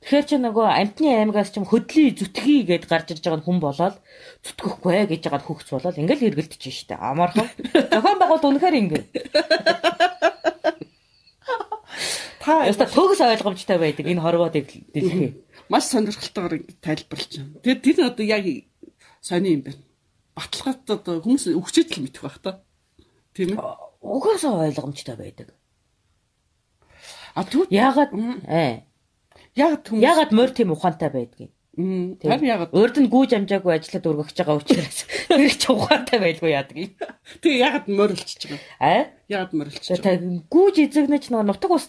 Тэгэхээр 0.00 0.26
чи 0.26 0.36
нөгөө 0.40 0.66
амтны 0.66 1.12
аймагаас 1.12 1.52
ч 1.52 1.60
юм 1.60 1.68
хөдлийн 1.68 2.16
зүтгий 2.16 2.64
гэд 2.64 2.88
гарч 2.88 3.12
ирж 3.12 3.20
байгаа 3.20 3.44
хүн 3.44 3.60
болоод 3.60 4.00
зүтгэхгүй 4.42 5.06
гэж 5.12 5.28
байгаа 5.28 5.44
хөгц 5.44 5.68
болоод 5.76 6.00
ингээл 6.00 6.32
эргэлдэж 6.32 6.62
штэ. 6.72 6.96
Амархан. 6.96 7.46
Зохион 7.92 8.16
байгуулалт 8.16 8.48
үнэхээр 8.48 8.80
ингэ. 8.80 8.98
Та 12.40 12.64
яста 12.64 12.88
төгс 12.88 13.20
ойлгомжтой 13.20 13.76
байдаг 13.76 14.08
энэ 14.08 14.24
хорвоодыг 14.24 14.66
дэлхий. 14.88 15.44
Маш 15.68 15.92
сонирхолтойгоор 15.92 16.64
тайлбарлаж 16.80 17.32
байна. 17.36 17.60
Тэгээд 17.60 17.84
тэр 17.84 17.98
одоо 18.08 18.24
яг 18.24 18.44
сони 19.20 19.60
юм 19.60 19.68
байна. 19.68 19.84
Баталгаад 20.32 20.88
одоо 20.88 21.20
хүмүүс 21.20 21.52
өгчөөд 21.52 21.92
л 21.92 22.02
мэдэх 22.08 22.24
байх 22.24 22.40
та. 22.40 22.64
Тийм 23.36 23.52
ээ. 23.52 23.60
Угаасаа 24.00 24.64
ойлгомжтой 24.64 25.20
байдаг. 25.20 25.52
А 27.40 27.44
түр 27.48 27.72
яагаад 27.72 28.12
аа 28.44 28.84
яг 29.56 29.88
хүмүүс 29.88 30.04
яагаад 30.04 30.30
морь 30.36 30.52
тийм 30.52 30.76
ухаантай 30.76 31.08
байдгийг. 31.08 31.52
Тэр 32.20 32.44
яг 32.44 32.74
Урд 32.76 32.98
нь 33.00 33.08
гүүж 33.08 33.32
амжаагүй 33.40 33.72
ажиллаад 33.72 34.08
өргөж 34.10 34.36
байгаа 34.36 34.60
учраас 34.60 35.08
тэр 35.30 35.54
ч 35.54 35.64
ухаантай 35.72 36.18
байлгүй 36.20 36.52
яадаг 36.52 36.76
юм. 36.76 36.92
тэг 37.40 37.54
яг 37.56 37.88
морилчж 37.88 38.50
байгаа. 38.50 38.60
Аа? 38.76 39.08
Яг 39.30 39.54
морилчж 39.56 39.88
Та 40.02 40.18
гүүж 40.20 40.76
эзэгнэж 40.84 41.32
нөгөө 41.32 41.46
нутаг 41.48 41.72
ус 41.72 41.88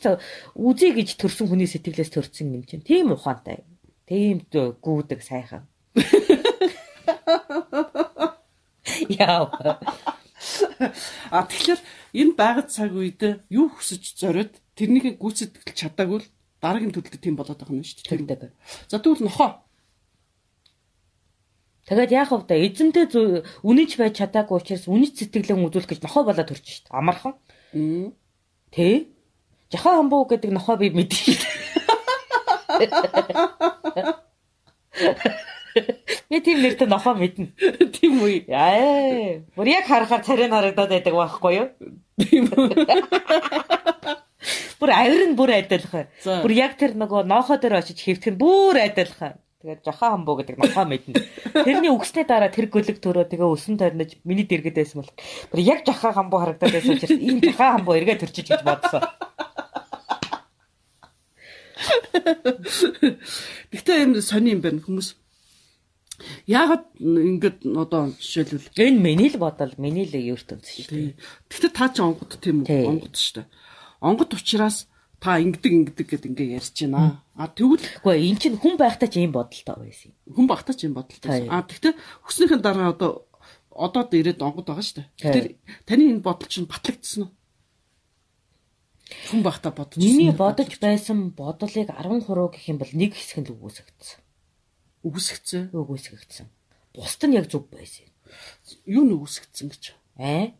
үзье 0.55 0.95
гэж 0.95 1.19
төрсэн 1.19 1.51
хүний 1.51 1.67
сэтгэлээс 1.67 2.13
төрсэн 2.13 2.55
юм 2.55 2.63
чинь. 2.63 2.85
Тийм 2.85 3.11
ухаантай. 3.11 3.67
Тийм 4.07 4.47
гүүдэг 4.47 5.19
сайхан. 5.19 5.67
Яа. 9.19 9.49
А 11.29 11.43
тэгэхээр 11.43 11.81
энэ 12.15 12.33
байгаад 12.37 12.69
цаг 12.71 12.95
үед 12.95 13.43
юу 13.49 13.67
хүсэж 13.69 14.15
зориод 14.17 14.55
тэрнийг 14.81 15.21
гүйцэтгэж 15.21 15.77
чадаагүй 15.77 16.25
л 16.25 16.31
дараагийн 16.57 16.89
төлөлд 16.89 17.21
тийм 17.21 17.37
болоод 17.37 17.61
байгаа 17.61 17.77
юм 17.77 17.85
шүү 17.85 18.01
дээ. 18.01 18.17
Тэгдэг. 18.25 18.51
За 18.89 18.97
тэгвэл 18.97 19.29
нохоо 19.29 19.61
Тэгээд 21.85 22.13
яах 22.13 22.31
вэ? 22.31 22.71
Эзэмтэй 22.71 23.05
үнийч 23.65 23.97
байж 23.97 24.21
чадаагүй 24.21 24.57
учраас 24.61 24.85
үнийч 24.85 25.17
сэтгэлэн 25.17 25.65
үзүүлэх 25.65 25.89
гэж 25.89 25.99
нохоо 26.05 26.23
болоод 26.29 26.47
төрж 26.47 26.63
шít. 26.63 26.85
Амархан. 26.93 27.35
Тэ? 28.71 29.11
Жахан 29.73 30.05
хамбуу 30.05 30.29
гэдэг 30.29 30.53
нохоо 30.53 30.77
би 30.77 30.93
мэдээ. 30.93 31.35
Би 36.29 36.39
тийм 36.39 36.61
нэртэй 36.63 36.87
нохоо 36.87 37.17
мэднэ. 37.17 37.51
тийм 37.97 38.23
үе. 38.23 38.47
Аа. 38.47 39.43
Бүр 39.57 39.67
яг 39.67 39.83
харахаар 39.89 40.23
царай 40.23 40.47
харагдаад 40.47 40.91
байдаг 40.95 41.11
байхгүй 41.11 41.53
юу? 41.59 41.67
Тийм. 42.15 42.47
Бүр 44.81 44.89
авир 44.97 45.29
нь 45.29 45.37
бүр. 45.37 45.53
За. 46.25 46.41
Бүр 46.41 46.51
яг 46.57 46.73
тэр 46.81 46.97
нөгөө 46.97 47.29
ноохоо 47.29 47.61
дээр 47.61 47.77
очиж 47.85 48.01
хэвтгэн 48.01 48.35
бүр 48.41 48.81
адилхан. 48.81 49.37
Тэгээд 49.61 49.85
жахан 49.85 50.25
хамбуу 50.25 50.41
гэдэг 50.41 50.57
нохоо 50.57 50.89
мэднэ. 50.89 51.21
Тэрний 51.53 51.93
үгснээ 51.93 52.25
дараа 52.25 52.49
тэр 52.49 52.65
гөлөг 52.65 52.97
төрөө 52.97 53.29
тэгээ 53.29 53.45
өсөн 53.45 53.77
тойрнож 53.77 54.17
миний 54.25 54.49
дэргэд 54.49 54.73
байсан 54.73 55.05
бол 55.05 55.13
бүр 55.53 55.61
яг 55.61 55.85
жахан 55.85 56.17
хамбуу 56.17 56.41
харагдаад 56.41 56.73
байсан 56.73 56.97
учраас 56.97 57.13
ийм 57.13 57.37
жахан 57.45 57.77
хамбуу 57.77 57.93
эргээ 57.93 58.17
төрчих 58.25 58.49
гэж 58.49 58.65
бодсон. 58.65 59.05
Гэхдээ 63.69 63.97
юм 64.01 64.17
сони 64.17 64.57
юм 64.57 64.65
байна 64.65 64.81
хүмүүс. 64.81 65.13
Яагаад 66.49 66.85
ингэж 66.97 67.61
одоо 67.77 68.17
жишээлбэл 68.17 68.73
Энэ 68.81 68.97
миний 68.97 69.29
л 69.29 69.37
бодол, 69.37 69.73
миний 69.77 70.09
л 70.09 70.17
ертөнц 70.17 70.65
шүү 70.73 70.89
дээ. 70.89 71.13
Гэхдээ 71.49 71.69
та 71.69 71.85
ч 71.93 72.01
онгод 72.01 72.33
тийм 72.41 72.65
Тий. 72.65 72.85
үү? 72.85 72.97
Онгод 72.97 73.13
шүү 73.17 73.41
дээ. 73.41 73.47
Онгод 74.01 74.33
учраас 74.33 74.89
та 75.21 75.37
ингэдэг 75.37 75.71
ингэдэг 75.93 76.07
гэд 76.09 76.25
ингээ 76.33 76.57
ярьж 76.57 76.73
байна. 76.89 77.21
А 77.37 77.45
тэгвэл 77.47 77.77
Гэхдээ 78.01 78.25
эн 78.25 78.37
чинь 78.41 78.57
хүн 78.57 78.75
байхдаа 78.81 79.05
ч 79.07 79.21
ийм 79.21 79.31
бодолтой 79.31 79.77
байсан. 79.77 80.11
юм. 80.25 80.33
хүн 80.33 80.47
багтаа 80.49 80.73
ч 80.73 80.89
юм 80.89 80.93
бодолтой. 80.97 81.29
Тий. 81.29 81.47
А 81.47 81.61
тэгвэл 81.61 81.95
хүснийхэн 82.25 82.61
дараа 82.65 82.89
одоо 82.97 83.29
одоо 83.69 84.03
д 84.09 84.17
ирээд 84.17 84.41
онгод 84.41 84.65
байгаа 84.65 84.81
шүү 84.81 84.97
дээ. 85.05 85.07
Тэгэхээр 85.21 85.47
таны 85.85 86.03
энэ 86.09 86.25
бодол 86.25 86.49
чинь 86.49 86.65
батлагдсан 86.65 87.29
уу? 87.29 87.31
Хүн 89.29 89.41
багтаа 89.45 89.71
бодож 89.75 89.99
Миний 90.01 90.31
ирсэн 90.31 90.35
үү? 90.35 90.41
бодож 90.41 90.71
байсан 90.81 91.17
бодлыг 91.35 91.87
13 91.93 92.51
гэх 92.51 92.65
юм 92.71 92.77
бол 92.81 92.91
нэг 92.95 93.11
хэсэг 93.13 93.37
нь 93.43 93.47
л 93.47 93.55
үгүйсгдсэн. 93.59 94.19
үгүйсгцээ. 95.05 95.63
Үгүйсгдсэн. 95.75 96.47
Бусд 96.95 97.21
нь 97.27 97.35
яг 97.37 97.45
зөв 97.51 97.67
байсан. 97.69 98.07
Юу 98.87 99.03
нь 99.05 99.13
үгүйсгцэн 99.15 99.67
гэж. 99.69 99.83
Аа? 100.17 100.55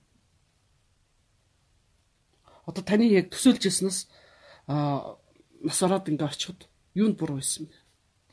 Одоо 2.66 2.84
таны 2.86 3.10
яг 3.10 3.34
төсөөлж 3.34 3.64
яснаас 3.66 4.08
а 4.68 5.18
нас 5.62 5.80
ороод 5.84 6.10
ингээ 6.10 6.30
очиход 6.30 6.70
юу 6.96 7.10
нь 7.10 7.18
буруу 7.18 7.38
байсан 7.42 7.66
бэ? 7.70 7.76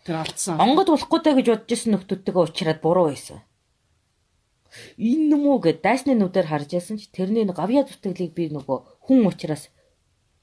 Тэр 0.05 0.17
алдсан. 0.25 0.61
Онгод 0.61 0.89
болохгүй 0.93 1.21
даа 1.21 1.35
гэж 1.37 1.47
бодож 1.49 1.71
исэн 1.73 1.93
нөхдүүдтэйгээ 1.97 2.43
уулзраад 2.43 2.81
буруу 2.81 3.07
байсан. 3.13 3.41
Энэ 5.01 5.33
юм 5.37 5.43
уу 5.49 5.59
гэд 5.65 5.81
дайсны 5.81 6.13
нүдээр 6.17 6.49
харж 6.49 6.71
ясан 6.77 6.97
ч 7.01 7.09
тэрний 7.09 7.45
гавья 7.49 7.89
зүтгэлийг 7.89 8.33
би 8.37 8.53
нөгөө 8.53 8.79
хүн 9.09 9.25
уучраас 9.25 9.73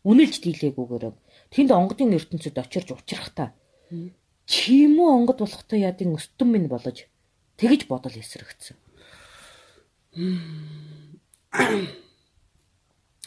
үнэлж 0.02 0.42
дийлээгүйгээр 0.42 1.14
тэнд 1.54 1.70
онгодын 1.74 2.18
ертөнцид 2.18 2.58
очирч 2.58 2.90
учрах 2.94 3.30
та. 3.38 3.54
Чимүү 4.50 5.08
онгод 5.18 5.42
болохтой 5.42 5.86
ядын 5.86 6.18
өстөн 6.18 6.50
минь 6.50 6.70
болж 6.70 7.06
тэгж 7.58 7.86
бодол 7.90 8.18
эсрэгцэн. 8.18 8.78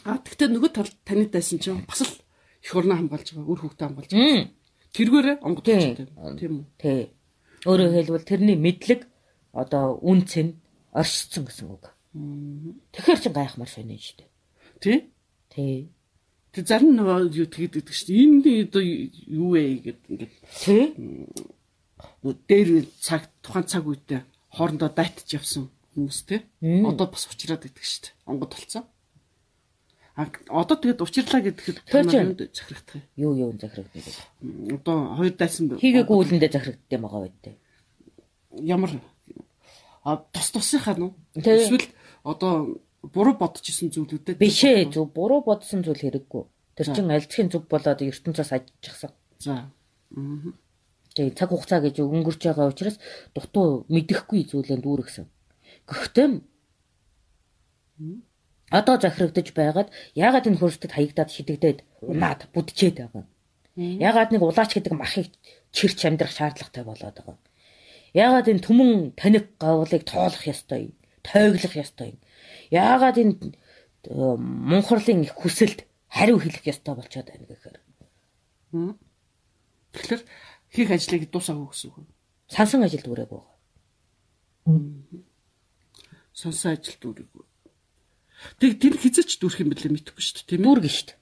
А 0.09 0.17
тэгтээ 0.17 0.49
нөгөө 0.49 0.71
тал 0.73 0.89
таны 1.05 1.29
дайсан 1.29 1.61
чинь 1.61 1.85
бас 1.85 2.01
л 2.01 2.09
их 2.65 2.73
орноо 2.73 2.97
хамгаалж 2.97 3.29
байгаа, 3.37 3.51
үр 3.53 3.59
хөвгтөө 3.61 3.85
хамгаалж 3.85 4.09
байгаа. 4.09 4.25
Мм. 4.25 4.45
Тэргээрээ 4.89 5.35
болчихсон 5.45 6.37
тийм 6.41 6.53
үү? 6.57 6.65
Тий. 6.81 7.01
Өөрөөр 7.69 7.93
хэлбэл 7.93 8.25
тэрний 8.25 8.57
мэдлэг 8.57 9.01
одоо 9.53 10.01
үнц 10.01 10.33
нь 10.41 10.57
оршсон 10.89 11.45
гэсэн 11.45 11.67
үг. 11.69 11.93
Тэгэхээр 12.97 13.19
чин 13.21 13.33
гайхмаар 13.37 13.69
сонио 13.69 14.01
шүү 14.01 14.17
дээ. 14.17 14.29
Тий? 14.81 14.97
Тий. 15.53 15.75
Тэг 16.49 16.65
зарим 16.65 16.97
нөгөө 16.97 17.29
юу 17.29 17.45
тэгэд 17.45 17.77
гэдэг 17.77 17.93
чинь 17.93 18.41
энэ 18.41 18.65
одоо 18.65 18.81
юу 18.81 19.53
вэ 19.53 19.61
гэд 19.85 20.01
ингээд 20.09 20.33
Тий. 20.57 20.85
дээр 22.49 22.69
цаг 22.97 23.29
тухайн 23.45 23.69
цаг 23.69 23.85
үедээ 23.85 24.25
хоорондоо 24.57 24.89
дайтж 24.89 25.37
явсан 25.37 25.69
хүмүүс 25.93 26.19
тий. 26.25 26.41
Одоо 26.81 27.05
бас 27.13 27.29
учраад 27.29 27.69
идэх 27.69 27.85
шүү 27.85 28.09
дээ. 28.09 28.13
Онгод 28.25 28.57
болцсон. 28.57 28.89
Одоо 30.19 30.75
тэгэд 30.75 30.99
учирлаа 30.99 31.39
чинь- 32.11 32.35
юунд 32.35 32.51
захирагдах 32.51 33.03
Юу 33.15 33.33
юу 33.39 33.51
захирагддаг. 33.55 34.03
юм. 34.43 34.75
Одоо 34.75 35.15
хоёр 35.15 35.33
дайсан 35.39 35.67
бай- 35.69 35.79
Хийгээгүй 35.79 36.17
үлэндээ 36.19 36.51
захирагддаг 36.51 36.91
юм 36.91 37.01
байгаа 37.07 37.21
байдтэй. 37.23 37.55
ямар 38.59 38.91
а 40.03 40.17
тус 40.33 40.51
тусынхаа? 40.51 40.95
Тий. 41.39 41.55
Эсвэл 41.63 41.87
одоо 42.23 42.81
буруу 43.03 43.35
бодож 43.39 43.63
исэн 43.69 43.91
зүйлүүдэд 43.95 44.37
Биш 44.43 44.63
ээ 44.63 44.91
зөв 44.91 45.07
буруу 45.13 45.41
бодсон 45.45 45.83
зүйл 45.83 46.01
хэрэггүй. 46.03 46.43
Тэр 46.75 46.87
чин 46.95 47.11
альцхийн 47.11 47.47
зүг 47.51 47.67
болоод 47.71 48.01
ертөнцөөс 48.01 48.51
ажчихсан. 48.51 49.11
За. 49.39 49.71
Тэгээ 51.15 51.35
цаг 51.37 51.49
хугацаа 51.51 51.79
гэж 51.83 51.99
өнгөрч 52.03 52.41
байгаа 52.43 52.71
учраас 52.71 52.97
дутуу 53.35 53.85
мэдэхгүй 53.87 54.43
зүйлээ 54.51 54.79
дүүргсэн. 54.83 55.25
Гэхдээ 55.87 56.27
одоо 58.69 58.95
захирагдаж 59.01 59.47
байгаад 59.53 59.89
ягаад 60.15 60.47
энэ 60.49 60.59
хөрсдөд 60.59 60.91
хаягдаад 60.93 61.29
шидэгдээд 61.33 61.79
унаад 62.05 62.41
бүдчээд 62.53 62.97
байгаа. 63.01 63.25
Ягаад 63.75 64.29
нэг 64.31 64.41
улаач 64.43 64.71
гэдэг 64.73 64.93
махыг 64.93 65.31
чирч 65.71 65.99
амьдрах 66.05 66.33
шаардлагатай 66.35 66.83
болоод 66.83 67.15
байгаа. 67.17 67.37
Ягаад 68.13 68.47
энэ 68.51 68.65
түмэн 68.65 68.91
таник 69.15 69.57
гавлыг 69.57 70.03
тоолох 70.05 70.43
ёстой 70.45 70.91
юм. 70.91 70.93
Тойглох 71.23 71.75
ёстой 71.75 72.07
юм. 72.13 72.19
Ягаад 72.69 73.17
энэ 73.17 73.33
мунхарлын 74.69 75.23
их 75.25 75.33
хүсэлд 75.33 75.85
хариу 76.07 76.39
хэлэх 76.39 76.65
ёстой 76.65 76.95
болчиход 76.95 77.29
байна 77.29 77.45
гэхээр. 77.49 77.77
Тэгэхээр 79.93 80.21
хийх 80.73 80.89
ажлыг 80.91 81.29
дуусаагүй 81.29 81.67
гэсэн 81.69 81.89
үг. 81.89 82.07
Сансан 82.49 82.83
ажил 82.83 83.05
байгаа. 83.05 83.45
Сонсон 86.33 86.71
ажил 86.73 86.97
дүүрэггүй. 87.01 87.43
Тэг 88.59 88.79
тэр 88.79 88.95
хизэж 88.95 89.39
дүүрэх 89.39 89.61
юм 89.63 89.69
бэлээ 89.75 89.91
мэдэхгүй 89.93 90.23
шүү 90.23 90.35
дээ 90.43 90.47
тийм 90.47 90.61
ээ. 90.63 90.67
Дүүргэн 90.67 90.93
шүү 90.95 91.07
дээ. 91.07 91.17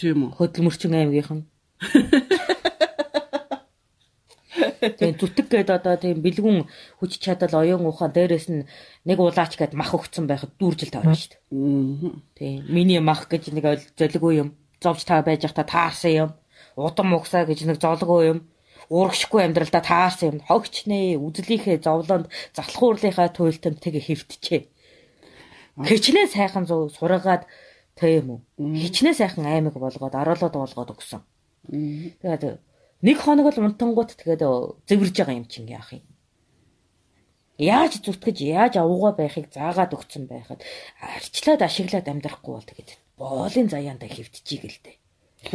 Тийм 0.00 0.18
үү. 0.24 0.30
Хөдөлмөрчин 0.36 0.96
аймгийнхан. 0.96 1.40
Тэгээ 4.80 5.20
зүтг 5.20 5.46
гээд 5.52 5.70
одоо 5.76 5.96
тийм 6.00 6.24
бэлгүн 6.24 6.64
хүч 7.00 7.20
чадал 7.20 7.52
оюун 7.60 7.84
ухаан 7.84 8.12
дээрэс 8.16 8.48
нь 8.48 8.64
нэг 9.04 9.18
улаач 9.20 9.56
гээд 9.60 9.76
мах 9.76 9.92
өгцөн 9.92 10.24
байхад 10.24 10.56
дүүржил 10.56 10.92
таарна 10.92 11.16
шүү 11.16 11.36
дээ. 11.36 11.40
Аа. 11.52 12.16
Тийм 12.36 12.64
миний 12.68 13.00
мах 13.00 13.28
гэж 13.28 13.52
нэг 13.52 13.64
ойл 13.68 13.84
золигүй 13.96 14.40
юм. 14.40 14.56
Зовж 14.80 15.04
та 15.04 15.20
байж 15.20 15.44
та 15.44 15.64
таарсан 15.64 16.12
юм. 16.12 16.30
удам 16.76 17.12
угсаа 17.12 17.44
гэж 17.44 17.68
нэг 17.68 17.76
золгоо 17.80 18.20
юм 18.24 18.38
урагшгүй 18.90 19.44
амьдралдаа 19.44 19.82
таарсан 19.84 20.28
юм 20.30 20.38
хогчнээ 20.48 21.20
үзлийнхээ 21.20 21.78
зовлонд 21.84 22.26
залхуурлынхаа 22.56 23.28
туйлтанд 23.30 23.78
тэгээ 23.84 24.02
хэвтчээ. 24.06 24.62
Хичнээн 25.88 26.28
сайхан 26.28 26.64
зов 26.66 26.92
сураагаад 26.96 27.46
тийм 27.96 28.40
үү. 28.40 28.40
Хичнээн 28.82 29.16
сайхан 29.16 29.46
аймаг 29.46 29.74
болгоод 29.76 30.14
оруулаад 30.14 30.54
болгоод 30.54 30.90
өгсөн. 30.94 31.20
Тэгээд 31.70 32.60
нэг 33.04 33.16
хоног 33.20 33.52
л 33.52 33.64
унтангууд 33.64 34.16
тэгээд 34.16 34.42
зэвэрж 34.88 35.14
байгаа 35.16 35.38
юм 35.40 35.46
чинь 35.48 35.70
яах 35.72 35.92
юм. 35.96 36.04
Яаж 37.60 38.00
зүтгэж 38.00 38.36
яаж 38.40 38.74
авууга 38.80 39.12
байхыг 39.20 39.52
заагаад 39.52 39.92
өгсөн 39.92 40.24
байхад 40.24 40.64
арчлаад 40.96 41.60
ашиглаад 41.60 42.08
амьдрахгүй 42.08 42.52
бол 42.56 42.64
тэгээд 42.64 42.96
боолын 43.20 43.68
заяанда 43.68 44.08
хэвтчихийг 44.08 44.64
л 44.64 44.80
дээ. 44.80 44.96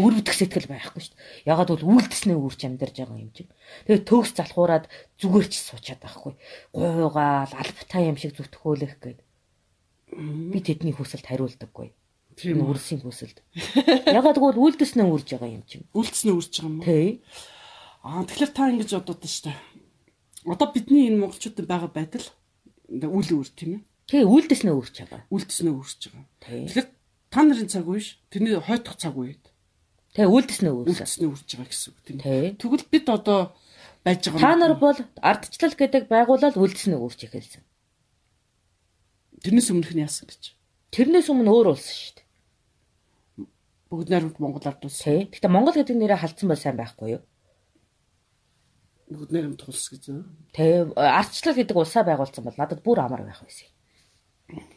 Үр 0.02 0.14
бүтэх 0.18 0.38
сэтгэл 0.38 0.70
байхгүй 0.70 1.02
шүү 1.02 1.14
дээ. 1.18 1.50
Ягаад 1.50 1.70
бол 1.74 1.86
үйлдэснээ 1.98 2.38
үрч 2.38 2.62
амьдарж 2.66 2.96
байгаа 3.02 3.22
юм 3.22 3.34
чинь. 3.34 3.50
Тэгээд 3.90 4.06
төгс 4.10 4.32
залхуураад 4.38 4.86
зүгээр 5.22 5.48
ч 5.50 5.54
суучаад 5.62 6.02
байхгүй. 6.02 6.34
Гуйгаал 6.74 7.54
албатай 7.54 8.10
юм 8.10 8.18
шиг 8.18 8.34
зүтгөөлөх 8.38 8.98
гээд. 9.02 9.25
Би 10.12 10.60
тэдний 10.62 10.94
хүсэлд 10.94 11.26
хариулдаггүй. 11.26 11.90
Тийм 12.36 12.68
үрсийн 12.68 13.00
хүсэлд. 13.02 13.40
Ягаад 14.12 14.38
гэвэл 14.38 14.60
үйлдэснээ 14.60 15.08
үрж 15.08 15.28
байгаа 15.34 15.56
юм 15.56 15.64
чинь. 15.64 15.88
Үйлдэснээ 15.96 16.36
үрж 16.36 16.52
байгаа 16.52 16.68
юм 16.68 16.80
уу? 16.80 16.86
Тий. 16.86 17.08
Аа 18.04 18.28
тэгэхээр 18.28 18.52
та 18.52 18.64
ингэж 18.70 18.92
нь 18.92 19.02
шүү 19.02 19.44
дээ. 19.50 19.58
Одоо 20.46 20.68
бидний 20.70 21.08
энэ 21.10 21.20
монголчуудын 21.26 21.66
байгаа 21.66 21.90
байдал 21.90 22.28
үйл 22.92 23.32
үр 23.40 23.50
тийм 23.50 23.72
ээ. 23.80 23.82
Тий, 24.06 24.22
үйлдэснээ 24.22 24.76
үрж 24.76 24.96
байгаа. 25.02 25.22
Үйлдэснээ 25.34 25.74
үрж 25.74 26.02
байгаа. 26.12 26.26
Тэгэхээр 26.44 26.88
та 27.34 27.40
нарын 27.42 27.72
цаг 27.72 27.88
үе 27.90 28.02
ш. 28.04 28.22
Тэрний 28.30 28.60
хойдох 28.62 29.00
цаг 29.00 29.16
үе. 29.18 29.40
Тэгээ 30.14 30.30
үйлдэснээ 30.30 30.74
үрж. 30.76 30.88
Үйлдэснээ 30.92 31.30
үрж 31.34 31.50
байгаа 31.50 31.72
гэсэн 31.72 31.90
үг 31.90 32.00
тийм 32.06 32.18
ээ. 32.22 32.60
Тэгвэл 32.62 32.86
бид 32.94 33.06
одоо 33.10 33.40
байж 34.06 34.22
байгаа 34.30 34.44
Та 34.44 34.54
нар 34.54 34.76
бол 34.78 35.00
ардчлал 35.18 35.74
гэдэг 35.74 36.04
байгууллал 36.12 36.54
үйлдэснээ 36.62 37.00
үрж 37.02 37.20
эхэлсэн. 37.26 37.64
Тэрнээс 39.46 39.70
өмнөх 39.70 39.94
нь 39.94 40.02
яасан 40.02 40.26
гэж. 40.26 40.58
Тэрнээс 40.90 41.30
өмнө 41.30 41.54
өөр 41.54 41.78
улс 41.78 41.86
шүү 41.86 42.14
дээ. 42.18 42.26
Бүгд 43.94 44.10
найрамд 44.10 44.42
Монгол 44.42 44.66
ард 44.66 44.82
улс. 44.90 45.06
Гэтэ 45.06 45.46
Монгол 45.54 45.78
гэдэг 45.78 45.94
нэрээ 45.94 46.18
халдсан 46.18 46.50
бол 46.50 46.58
сайн 46.58 46.82
байхгүй 46.82 47.22
юу? 47.22 47.24
бүгд 49.10 49.32
нэрмд 49.32 49.62
тулс 49.62 49.86
гэж. 49.94 50.26
Тэг 50.50 50.98
ардчлал 50.98 51.54
гэдэг 51.54 51.78
улсаа 51.78 52.02
байгуулсан 52.02 52.42
бол 52.42 52.58
надад 52.58 52.82
бүр 52.82 53.06
амар 53.06 53.22
байх 53.22 53.42
байсан. 53.46 53.70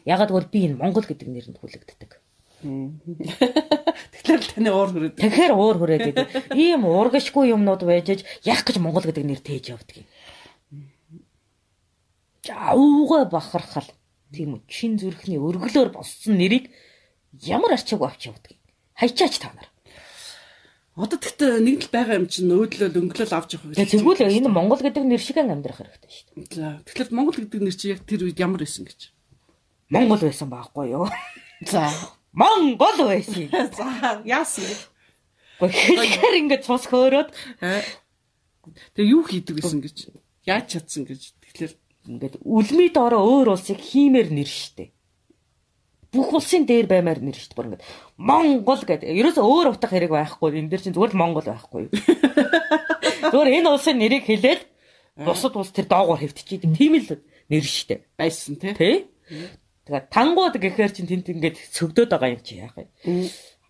Ягаад 0.05 0.29
гэвэл 0.29 0.53
би 0.53 0.69
энэ 0.69 0.77
Монгол 0.77 1.05
гэдэг 1.05 1.25
нэрэнд 1.29 1.57
хүлэгддэг. 1.57 2.11
Тэгэхээр 2.61 4.43
таны 4.53 4.69
уур 4.69 4.89
хүрээд. 4.93 5.17
Тэгэхээр 5.17 5.53
уур 5.57 5.77
хүрээд 5.81 6.09
идэв. 6.13 6.27
Ийм 6.53 6.85
урагшгүй 6.85 7.49
юмнууд 7.49 7.81
байж 7.81 8.21
яах 8.45 8.61
гэж 8.61 8.77
Монгол 8.77 9.05
гэдэг 9.09 9.25
нэр 9.25 9.41
тээж 9.41 9.73
явдаг 9.73 10.05
юм. 10.05 10.07
Жаавга 12.45 13.25
бахархал 13.25 13.89
тийм 14.33 14.57
үү 14.57 14.61
чин 14.69 14.97
зүрхний 14.99 15.39
өргөлөөр 15.41 15.93
боссон 15.93 16.37
нэрийг 16.37 16.69
ямар 17.45 17.75
арчаагүй 17.77 18.07
авч 18.07 18.29
явдаг 18.29 18.53
юм. 18.53 18.61
Хайчаач 18.97 19.35
та 19.41 19.51
нар. 19.53 19.69
Одоо 20.99 21.15
тэгтээ 21.15 21.63
нэг 21.63 21.87
л 21.87 21.93
байгаа 21.93 22.19
юм 22.19 22.27
чинь 22.27 22.51
өөдлөл 22.51 22.99
өнгөлөл 22.99 23.33
авч 23.33 23.55
явах 23.55 23.71
гэж. 23.71 23.95
Тэгвэл 23.95 24.27
энэ 24.27 24.51
Монгол 24.51 24.83
гэдэг 24.83 25.03
нэр 25.07 25.21
шиг 25.23 25.39
амьдрах 25.39 25.79
хэрэгтэй 25.79 26.11
шүү 26.11 26.27
дээ. 26.35 26.55
За 26.59 26.67
тэгэхээр 26.83 27.09
Монгол 27.15 27.37
гэдэг 27.39 27.61
нэр 27.63 27.75
чинь 27.77 27.93
яг 27.95 28.03
тэр 28.03 28.27
үед 28.27 28.41
ямар 28.43 28.59
байсан 28.59 28.83
гэж? 28.83 29.15
Монгол 29.87 30.19
байсан 30.19 30.51
байхгүй 30.51 30.91
юу? 30.91 31.07
За 31.63 31.87
Монгол 32.41 32.97
байсан. 33.07 33.47
За 33.79 34.19
яасан 34.27 34.67
гэж. 34.67 34.79
Гэхдээ 35.63 36.39
ингээд 36.43 36.67
цус 36.67 36.83
хөөрөөд 36.91 37.31
Тэгээ 38.95 39.11
юу 39.15 39.23
хийдэг 39.25 39.55
гэсэн 39.59 39.79
гэж. 39.81 39.97
Яаж 40.45 40.65
чадсан 40.67 41.07
гэж. 41.07 41.33
Тэгэхээр 41.41 41.73
ингээд 42.09 42.41
үлмий 42.41 42.89
доороо 42.89 43.21
өөр 43.21 43.53
улсыг 43.53 43.77
хиймээр 43.77 44.33
нэр 44.33 44.49
штэ 44.49 44.89
бүх 46.09 46.33
улсын 46.33 46.65
дээр 46.65 46.89
баймаар 46.89 47.21
нэр 47.21 47.37
дээ. 47.37 47.53
Бүр 47.53 47.67
ингээд 47.69 47.85
Монгол 48.17 48.81
гэдэг. 48.81 49.13
Ерөөсөө 49.13 49.45
өөр 49.45 49.67
утга 49.77 49.87
хэрэг 49.93 50.09
байхгүй. 50.09 50.57
Энэ 50.57 50.69
дээр 50.73 50.81
чинь 50.81 50.95
зүгээр 50.97 51.13
л 51.13 51.21
Монгол 51.21 51.45
байхгүй? 51.45 51.83
Зүгээр 53.31 53.53
энэ 53.61 53.69
улсын 53.69 53.97
нэрийг 54.01 54.25
хэлээд 54.25 54.61
бусад 55.21 55.53
улс 55.53 55.69
тэр 55.69 55.85
доогоор 55.85 56.17
хэвтчихийдэг. 56.17 56.73
Тийм 56.73 56.97
л 56.97 57.13
нэр 57.53 57.61
дээ. 57.61 57.99
Байсан 58.17 58.57
тий. 58.57 58.73
Тий? 58.73 58.95
Тэгээ 59.85 60.09
тангууд 60.09 60.57
гэхээр 60.57 60.91
чинь 60.97 61.09
тэнд 61.09 61.29
ингээд 61.29 61.61
сөгдөөд 61.77 62.09
байгаа 62.09 62.33
юм 62.33 62.41
чи 62.41 62.57
яах 62.57 62.73
вэ? 62.73 62.89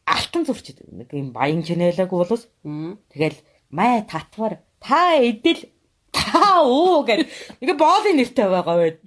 Алтан 0.08 0.48
зурчид 0.48 0.80
нэг 0.88 1.12
юм 1.12 1.36
баян 1.36 1.60
чэнэлэг 1.60 2.08
болос. 2.08 2.48
Тэгэл 2.64 3.40
май 3.68 4.08
татвар 4.08 4.64
та 4.80 5.20
эдэл 5.20 5.68
та 6.12 6.62
уу 6.64 7.04
гэх 7.04 7.28
нэг 7.62 7.78
боолын 7.78 8.18
нэртэй 8.18 8.48
байгаа 8.50 8.76
байд. 8.78 9.00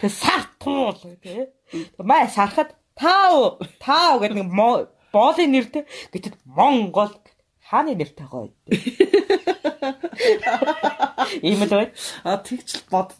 Тэг 0.00 0.10
сар 0.12 0.44
туул 0.60 0.96
тий. 1.22 1.48
Маа 1.98 2.28
сарахад 2.28 2.74
таа 2.96 3.58
таа 3.80 4.18
гэдэг 4.20 4.36
нэг 4.40 4.50
боолын 5.12 5.50
нэртэй 5.52 5.84
гэтэл 6.12 6.36
Монгол 6.44 7.12
хааны 7.68 7.94
нэртэй 7.96 8.26
гоё. 8.26 8.52
Ийм 11.42 11.62
л 11.64 11.72
бай. 11.72 11.92
А 12.24 12.36
тэгч 12.38 12.68
л 12.80 12.84
бод. 12.90 13.12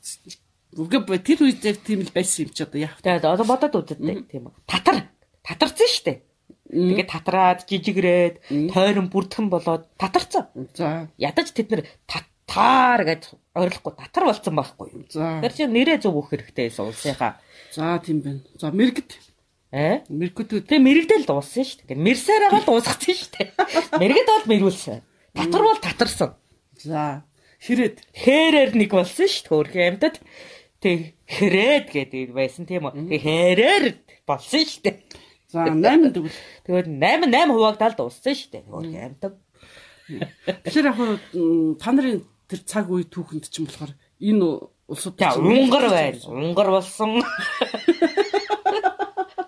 Үгүй 0.77 1.19
тэр 1.25 1.41
үед 1.47 1.65
яг 1.65 1.81
тийм 1.83 2.05
л 2.05 2.13
байсан 2.13 2.47
юм 2.47 2.51
чи 2.53 2.63
одоо 2.63 2.81
яах 2.81 3.01
вэ? 3.01 3.21
Одоо 3.25 3.47
бодоод 3.49 3.75
үздэг 3.81 4.29
тийм 4.29 4.53
үү. 4.53 4.55
Татар 4.69 5.09
татарсан 5.41 5.89
шүү 5.89 6.05
дээ. 6.05 6.19
Тэгээд 6.67 7.09
татраад 7.11 7.65
жижигрээд 7.71 8.35
тойрон 8.75 9.09
бүрдхэн 9.09 9.47
болоод 9.49 9.87
татарсан. 9.97 10.51
За. 10.75 11.09
Ядаж 11.17 11.55
тэд 11.55 11.71
нар 11.71 11.83
таар 12.47 13.03
гэж 13.05 13.35
ойрлохгүй 13.59 13.93
татар 13.99 14.25
болсон 14.31 14.55
байхгүй 14.57 14.87
юу. 14.95 15.05
Тэр 15.11 15.53
чинь 15.53 15.75
нэрээ 15.75 15.99
зөв 16.01 16.15
өгөх 16.15 16.39
хэрэгтэй 16.39 16.71
байсан 16.71 16.87
улсынхаа. 16.87 17.33
За 17.75 17.99
тийм 17.99 18.23
байна. 18.23 18.41
За 18.57 18.71
мэрэгд. 18.71 19.11
Э? 19.75 20.07
Мэрэгүүд 20.07 20.71
тэг 20.71 20.81
мэрэгдэл 20.81 21.27
дууссан 21.27 21.67
шүү 21.67 21.91
дээ. 21.91 21.99
Мэрсараагаа 21.99 22.63
дуусгацсан 22.63 23.17
шүү 23.19 23.31
дээ. 23.35 23.49
Мэрэгд 23.99 24.29
бол 24.31 24.47
мэрүүлсэн. 24.47 25.03
Татар 25.35 25.63
бол 25.67 25.81
татарсан. 25.83 26.31
За. 26.79 27.27
Хэрээд. 27.61 27.97
Хэрээр 28.15 28.71
нэг 28.79 28.91
болсон 28.95 29.27
шүү 29.27 29.43
дээ. 29.43 29.51
Хөрхи 29.51 29.81
амьтад. 29.91 30.17
Тэг 30.79 31.19
хэрээд 31.27 31.87
гэдэг 31.91 32.31
байсан 32.31 32.65
тийм 32.65 32.87
үү. 32.87 33.11
Тэг 33.11 33.21
хэрээр 33.27 33.85
болсон 34.23 34.63
шүү 34.63 34.83
дээ. 34.87 34.97
За 35.51 35.67
8 35.67 36.15
тэгвэл. 36.15 36.39
Тэгээд 36.63 36.89
8 36.95 37.27
8 37.27 37.51
хуваагдаад 37.51 37.95
дууссан 37.99 38.35
шүү 38.39 38.51
дээ. 38.55 38.65
Хөрхи 38.71 38.99
амьтад. 39.03 39.35
Тэгэхээр 40.07 40.87
яг 40.87 40.99
та 41.83 41.91
нарын 41.91 42.23
тэр 42.47 42.61
цаг 42.63 42.87
үе 42.91 43.05
түүхэнд 43.07 43.47
чинь 43.51 43.67
болохоор 43.67 43.93
энэ 44.23 44.47
улсууд 44.87 45.19
за 45.19 45.35
унгар 45.39 45.87
байна. 45.91 46.21
Унгар 46.31 46.69
болсон. 46.71 47.23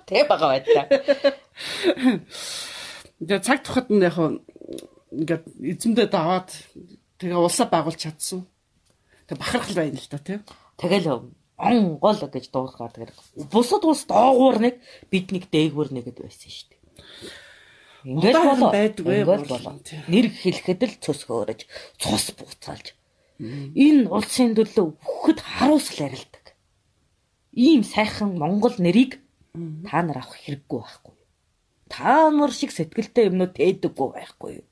Тэ 0.06 0.26
бага 0.26 0.46
байта. 0.52 0.88
Тэгээ 3.18 3.40
цаг 3.42 3.62
тухайд 3.62 3.88
нь 3.90 4.02
яг 4.02 4.16
ингээд 5.14 5.44
эзэмдээ 5.62 6.08
даваад 6.10 6.50
тэгээ 7.22 7.38
улсаа 7.38 7.66
байгуулж 7.70 7.98
чадсан. 8.02 8.46
Тэг 9.26 9.38
бахархал 9.38 9.78
байна 9.78 9.98
л 9.98 10.10
да 10.10 10.18
тий. 10.18 10.38
Тэгэл 10.78 11.30
онгол 11.58 12.18
гэж 12.18 12.50
дуургаар 12.50 12.92
тэгээд 12.94 13.14
бусад 13.50 13.82
улс 13.82 14.06
доогуур 14.06 14.58
нэг 14.62 14.78
бид 15.10 15.34
нэг 15.34 15.50
дээгүүр 15.50 15.90
нэг 15.90 16.04
гэд 16.06 16.18
байсан 16.22 16.50
шүү 16.50 16.66
дээ. 16.70 16.80
Ингээд 18.04 18.36
болоо. 18.36 18.70
Ингээд 18.74 19.48
болоо. 19.48 19.74
Нэр 20.06 20.26
хэлэхэд 20.30 20.80
л 20.86 20.94
цус 21.02 21.26
хөөрөж, 21.26 21.66
цус 21.98 22.30
буцаалж. 22.38 22.94
Энэ 23.38 24.10
улсын 24.10 24.54
төлөө 24.54 24.98
бүхэд 24.98 25.38
харуусл 25.42 26.02
арилдаг. 26.06 26.54
Ийм 27.54 27.82
сайхан 27.82 28.38
Монгол 28.38 28.74
нэрийг 28.78 29.22
та 29.86 30.02
нар 30.02 30.22
авах 30.22 30.38
хэрэггүй 30.38 30.78
байхгүй? 30.78 31.16
Та 31.90 32.30
нар 32.30 32.52
шиг 32.54 32.70
сэтгэлтэй 32.74 33.30
юмнууд 33.30 33.54
тээдэггүй 33.58 34.08
байхгүй? 34.14 34.62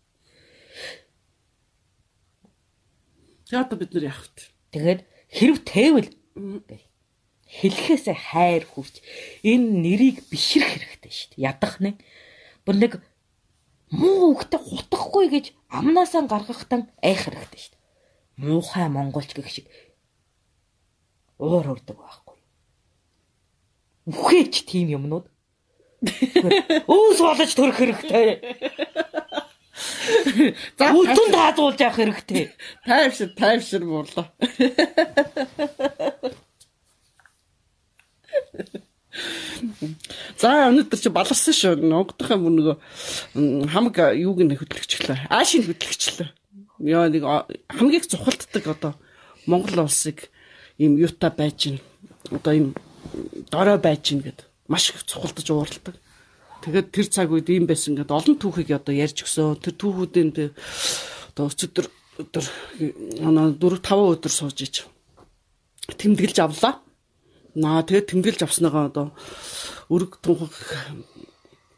Тэгээд 3.47 3.79
бид 3.79 3.91
нар 3.95 4.07
яах 4.11 4.27
вэ? 4.35 4.43
Тэгээд 4.75 5.01
хэрв 5.31 5.59
тээвэл 5.63 6.11
хэлэхээсээ 7.47 8.19
хайр 8.19 8.65
хүрч 8.67 8.99
энэ 9.47 9.67
нэрийг 9.83 10.27
бишрэх 10.27 10.67
хэрэгтэй 10.67 11.13
шүү 11.15 11.31
дээ. 11.39 11.47
Ядах 11.47 11.79
нэг. 11.79 12.03
Бүр 12.67 12.77
нэг 12.83 12.93
муу 13.91 14.35
хөхтэй 14.35 14.61
хутахгүй 14.61 15.29
гэж 15.31 15.53
амнаасаа 15.71 16.27
гаргахтан 16.27 16.91
айх 17.03 17.25
хэрэгтэй 17.27 17.61
шүү 17.61 17.73
дээ. 17.73 17.81
Муухай 18.43 18.89
монголч 18.91 19.31
гэх 19.35 19.49
шиг 19.51 19.67
уур 21.39 21.67
урдаг 21.71 21.97
байхгүй. 21.97 22.37
Үхээч 24.11 24.67
тийм 24.67 24.89
юмнууд. 24.99 25.27
Өөс 26.91 27.19
болж 27.23 27.53
төрөх 27.55 27.79
хэрэгтэй. 27.79 28.29
За 30.79 30.91
үтэн 30.91 31.29
таадуулж 31.31 31.81
явах 31.81 31.99
хэрэгтэй. 32.01 32.51
Тайвшир 32.87 33.31
тайвшир 33.39 33.83
муурлаа. 33.87 34.33
За 40.39 40.69
өнөөдөр 40.69 41.01
чи 41.01 41.11
баларсан 41.13 41.55
шүү. 41.57 41.81
Онгодох 41.81 42.31
юм 42.35 42.49
нөгөө 42.57 42.77
хамаг 43.73 43.97
юуг 44.17 44.43
нь 44.45 44.57
хөдлөгчлөө. 44.57 45.31
Аашийн 45.33 45.65
хөдлөгчлөө. 45.65 46.29
Яа 46.85 47.09
нэг 47.09 47.25
хамгийн 47.73 48.05
цухалддаг 48.05 48.65
одоо 48.69 48.93
Монгол 49.47 49.89
улсыг 49.89 50.29
ийм 50.79 51.01
юута 51.01 51.31
байж 51.31 51.57
гин 51.57 51.81
одоо 52.31 52.53
ийм 52.53 52.67
дорой 53.51 53.79
байж 53.79 54.13
гин 54.13 54.21
гэд 54.21 54.45
маш 54.69 54.91
их 54.91 55.05
цухалдаж 55.09 55.49
уурладаг. 55.51 55.97
Тэгээд 56.63 56.93
тэр 56.93 57.07
цаг 57.09 57.33
үед 57.33 57.49
ийм 57.49 57.65
байсан 57.65 57.97
гэд 57.97 58.13
олон 58.13 58.37
түүхийг 58.37 58.77
одоо 58.77 58.93
ярьж 58.93 59.25
өгсөн. 59.25 59.57
Тэр 59.63 59.75
түүхүүдийн 59.81 60.31
одоо 61.33 61.49
өчигдөр 61.49 61.87
өдөр 62.21 62.45
оноо 63.25 63.53
4 63.57 63.81
5 63.81 64.13
өдөр 64.17 64.33
сууж 64.33 64.59
ич 64.65 64.85
тэмдэглэж 65.95 66.39
авлаа. 66.41 66.81
Наа 67.57 67.81
тэгээд 67.81 68.13
тэмдэглэж 68.13 68.45
авсныгаа 68.45 68.93
одоо 68.93 69.07
өрг 69.89 70.21
тунхаг 70.21 70.53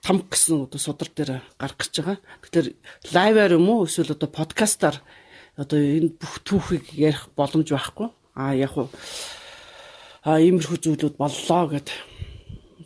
там 0.03 0.27
гэсэн 0.27 0.67
одоо 0.67 0.81
судар 0.83 1.07
дээр 1.15 1.47
гарах 1.55 1.79
гэж 1.79 1.95
байгаа. 2.03 2.19
Тэгэхээр 2.43 2.69
лайваар 3.15 3.53
юм 3.55 3.71
уу 3.71 3.87
эсвэл 3.87 4.19
одоо 4.19 4.27
подкастаар 4.27 4.99
одоо 5.55 5.79
энэ 5.79 6.19
бүх 6.19 6.43
түүхийг 6.43 6.99
ярих 6.99 7.31
боломж 7.39 7.71
байхгүй. 7.71 8.11
А 8.35 8.59
яг 8.59 8.75
уу 8.75 8.91
а 10.27 10.43
иймэрхүү 10.43 10.83
зүйлүүд 10.83 11.15
боллоо 11.15 11.63
гэд 11.71 11.89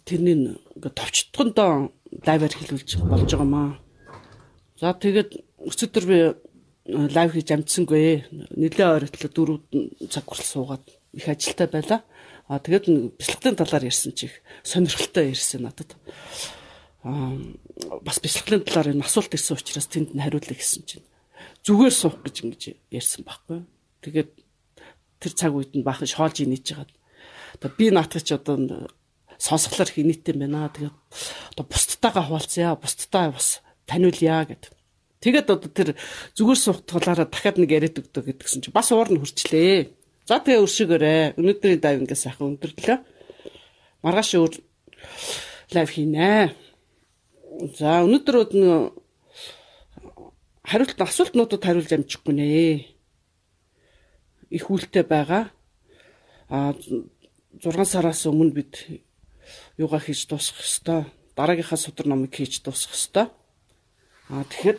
тэрний 0.04 0.60
ингээд 0.76 0.92
товчтгондоо 0.92 1.96
лайваар 2.28 2.52
хэлүүлж 2.52 2.90
болж 3.08 3.24
байгаамаа. 3.24 3.80
За 4.76 4.92
тэгээд 4.92 5.40
өчигдөр 5.64 6.04
би 6.04 6.18
лайв 6.86 7.32
хийж 7.32 7.48
амжсангүй. 7.54 8.26
Нилээ 8.58 8.88
ойролцоо 9.00 9.30
4 9.30 10.10
цаг 10.10 10.24
хүртэл 10.26 10.52
суугаад 10.52 10.84
их 11.14 11.28
ажилтаа 11.28 11.68
байла. 11.70 12.02
А 12.48 12.58
тэгээд 12.58 13.16
бяцлаглалын 13.18 13.58
талаар 13.58 13.84
ярьсан 13.86 14.12
чи 14.12 14.26
их 14.26 14.42
сонирхолтой 14.62 15.30
ярьсан 15.30 15.62
надад. 15.62 15.94
Аа 17.04 17.38
бас 18.02 18.18
бяцлаглалын 18.18 18.66
талаар 18.66 18.92
энэ 18.92 19.06
асуулт 19.06 19.34
ирсэн 19.34 19.56
учраас 19.56 19.86
тэнд 19.86 20.14
нь 20.14 20.22
хариулъя 20.22 20.58
гэсэн 20.58 20.82
чинь 20.86 21.06
зүгээр 21.62 21.94
суух 21.94 22.18
гэж 22.22 22.36
ингэж 22.42 22.62
ярьсан 22.90 23.22
байхгүй. 23.22 23.62
Тэгээд 24.02 24.30
тэр 25.22 25.32
цаг 25.38 25.54
үед 25.54 25.72
нь 25.78 25.86
баахан 25.86 26.10
шоолж 26.10 26.42
инеж 26.42 26.66
жагаад. 26.66 26.90
Одоо 27.58 27.70
би 27.78 27.90
наатах 27.94 28.26
чи 28.26 28.34
одоо 28.34 28.90
сонсголоор 29.38 29.90
хинийтэй 29.90 30.34
байна. 30.34 30.70
Тэгээд 30.74 30.96
одоо 31.54 31.64
бусдтайгаа 31.66 32.26
хуваалцъя. 32.26 32.74
Бусдтай 32.74 33.30
бас 33.30 33.62
таниулъя 33.86 34.46
гэдэг. 34.46 34.74
Тэгээд 35.22 35.48
одоо 35.54 35.70
тэр 35.70 35.88
зүгээр 36.34 36.58
суух 36.58 36.82
талаараа 36.82 37.30
дахиад 37.30 37.62
нэг 37.62 37.70
яриад 37.70 38.02
өгдөө 38.02 38.22
гэдгсэн 38.34 38.66
чи 38.66 38.70
бас 38.74 38.90
уур 38.90 39.06
нь 39.06 39.22
хурчлээ. 39.22 39.94
За 40.22 40.38
тэгээ 40.38 40.62
өршөөгөөрэй. 40.62 41.34
Өнөөдрийн 41.34 41.82
дайв 41.82 41.98
ингээ 42.02 42.18
сайхан 42.18 42.54
өндөрлөө. 42.54 42.98
Маргааш 44.06 44.30
өөр 44.38 44.54
лайв 45.74 45.90
хийнэ. 45.90 46.54
За 47.74 48.06
өнөөдөр 48.06 48.36
нэг 48.54 48.94
хариулт 50.62 51.00
асуултнуудад 51.02 51.66
хариулж 51.66 51.90
амжихгүй 51.90 52.34
нэ. 52.38 52.46
Их 54.54 54.70
үлтэй 54.70 55.02
байгаа. 55.02 55.50
А 56.46 56.70
6 57.58 57.82
сараас 57.82 58.22
өмнө 58.30 58.54
бид 58.54 59.02
юугаа 59.74 59.98
хийж 59.98 60.30
дуусгах 60.30 60.62
хэвээр 60.62 61.10
дараагийнхаа 61.34 61.78
судар 61.82 62.06
номыг 62.06 62.30
хийж 62.30 62.62
дуусгах 62.62 62.94
хэвээр. 62.94 63.26
А 64.30 64.46
тэгэхээр 64.46 64.78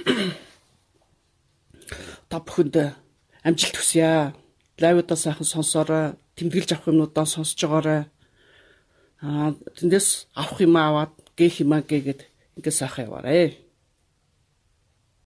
та 2.30 2.40
бүхэнд 2.40 2.96
амжилт 3.44 3.76
хүсье 3.76 4.32
лайвуудаа 4.80 5.16
сайхан 5.16 5.46
сонсоорой, 5.46 6.04
тэмдэглэж 6.36 6.72
авах 6.72 6.88
юмнуудаа 6.88 7.26
сонсож 7.28 7.60
байгаарай. 7.60 8.02
Аа 9.20 9.52
тэндээс 9.76 10.32
авах 10.34 10.60
юм 10.64 10.76
аваад 10.76 11.12
гээх 11.36 11.60
юм 11.62 11.72
аа 11.76 11.84
гээгээд 11.84 12.20
ингээд 12.56 12.78
сайхан 12.80 13.06
яваарэ. 13.08 13.69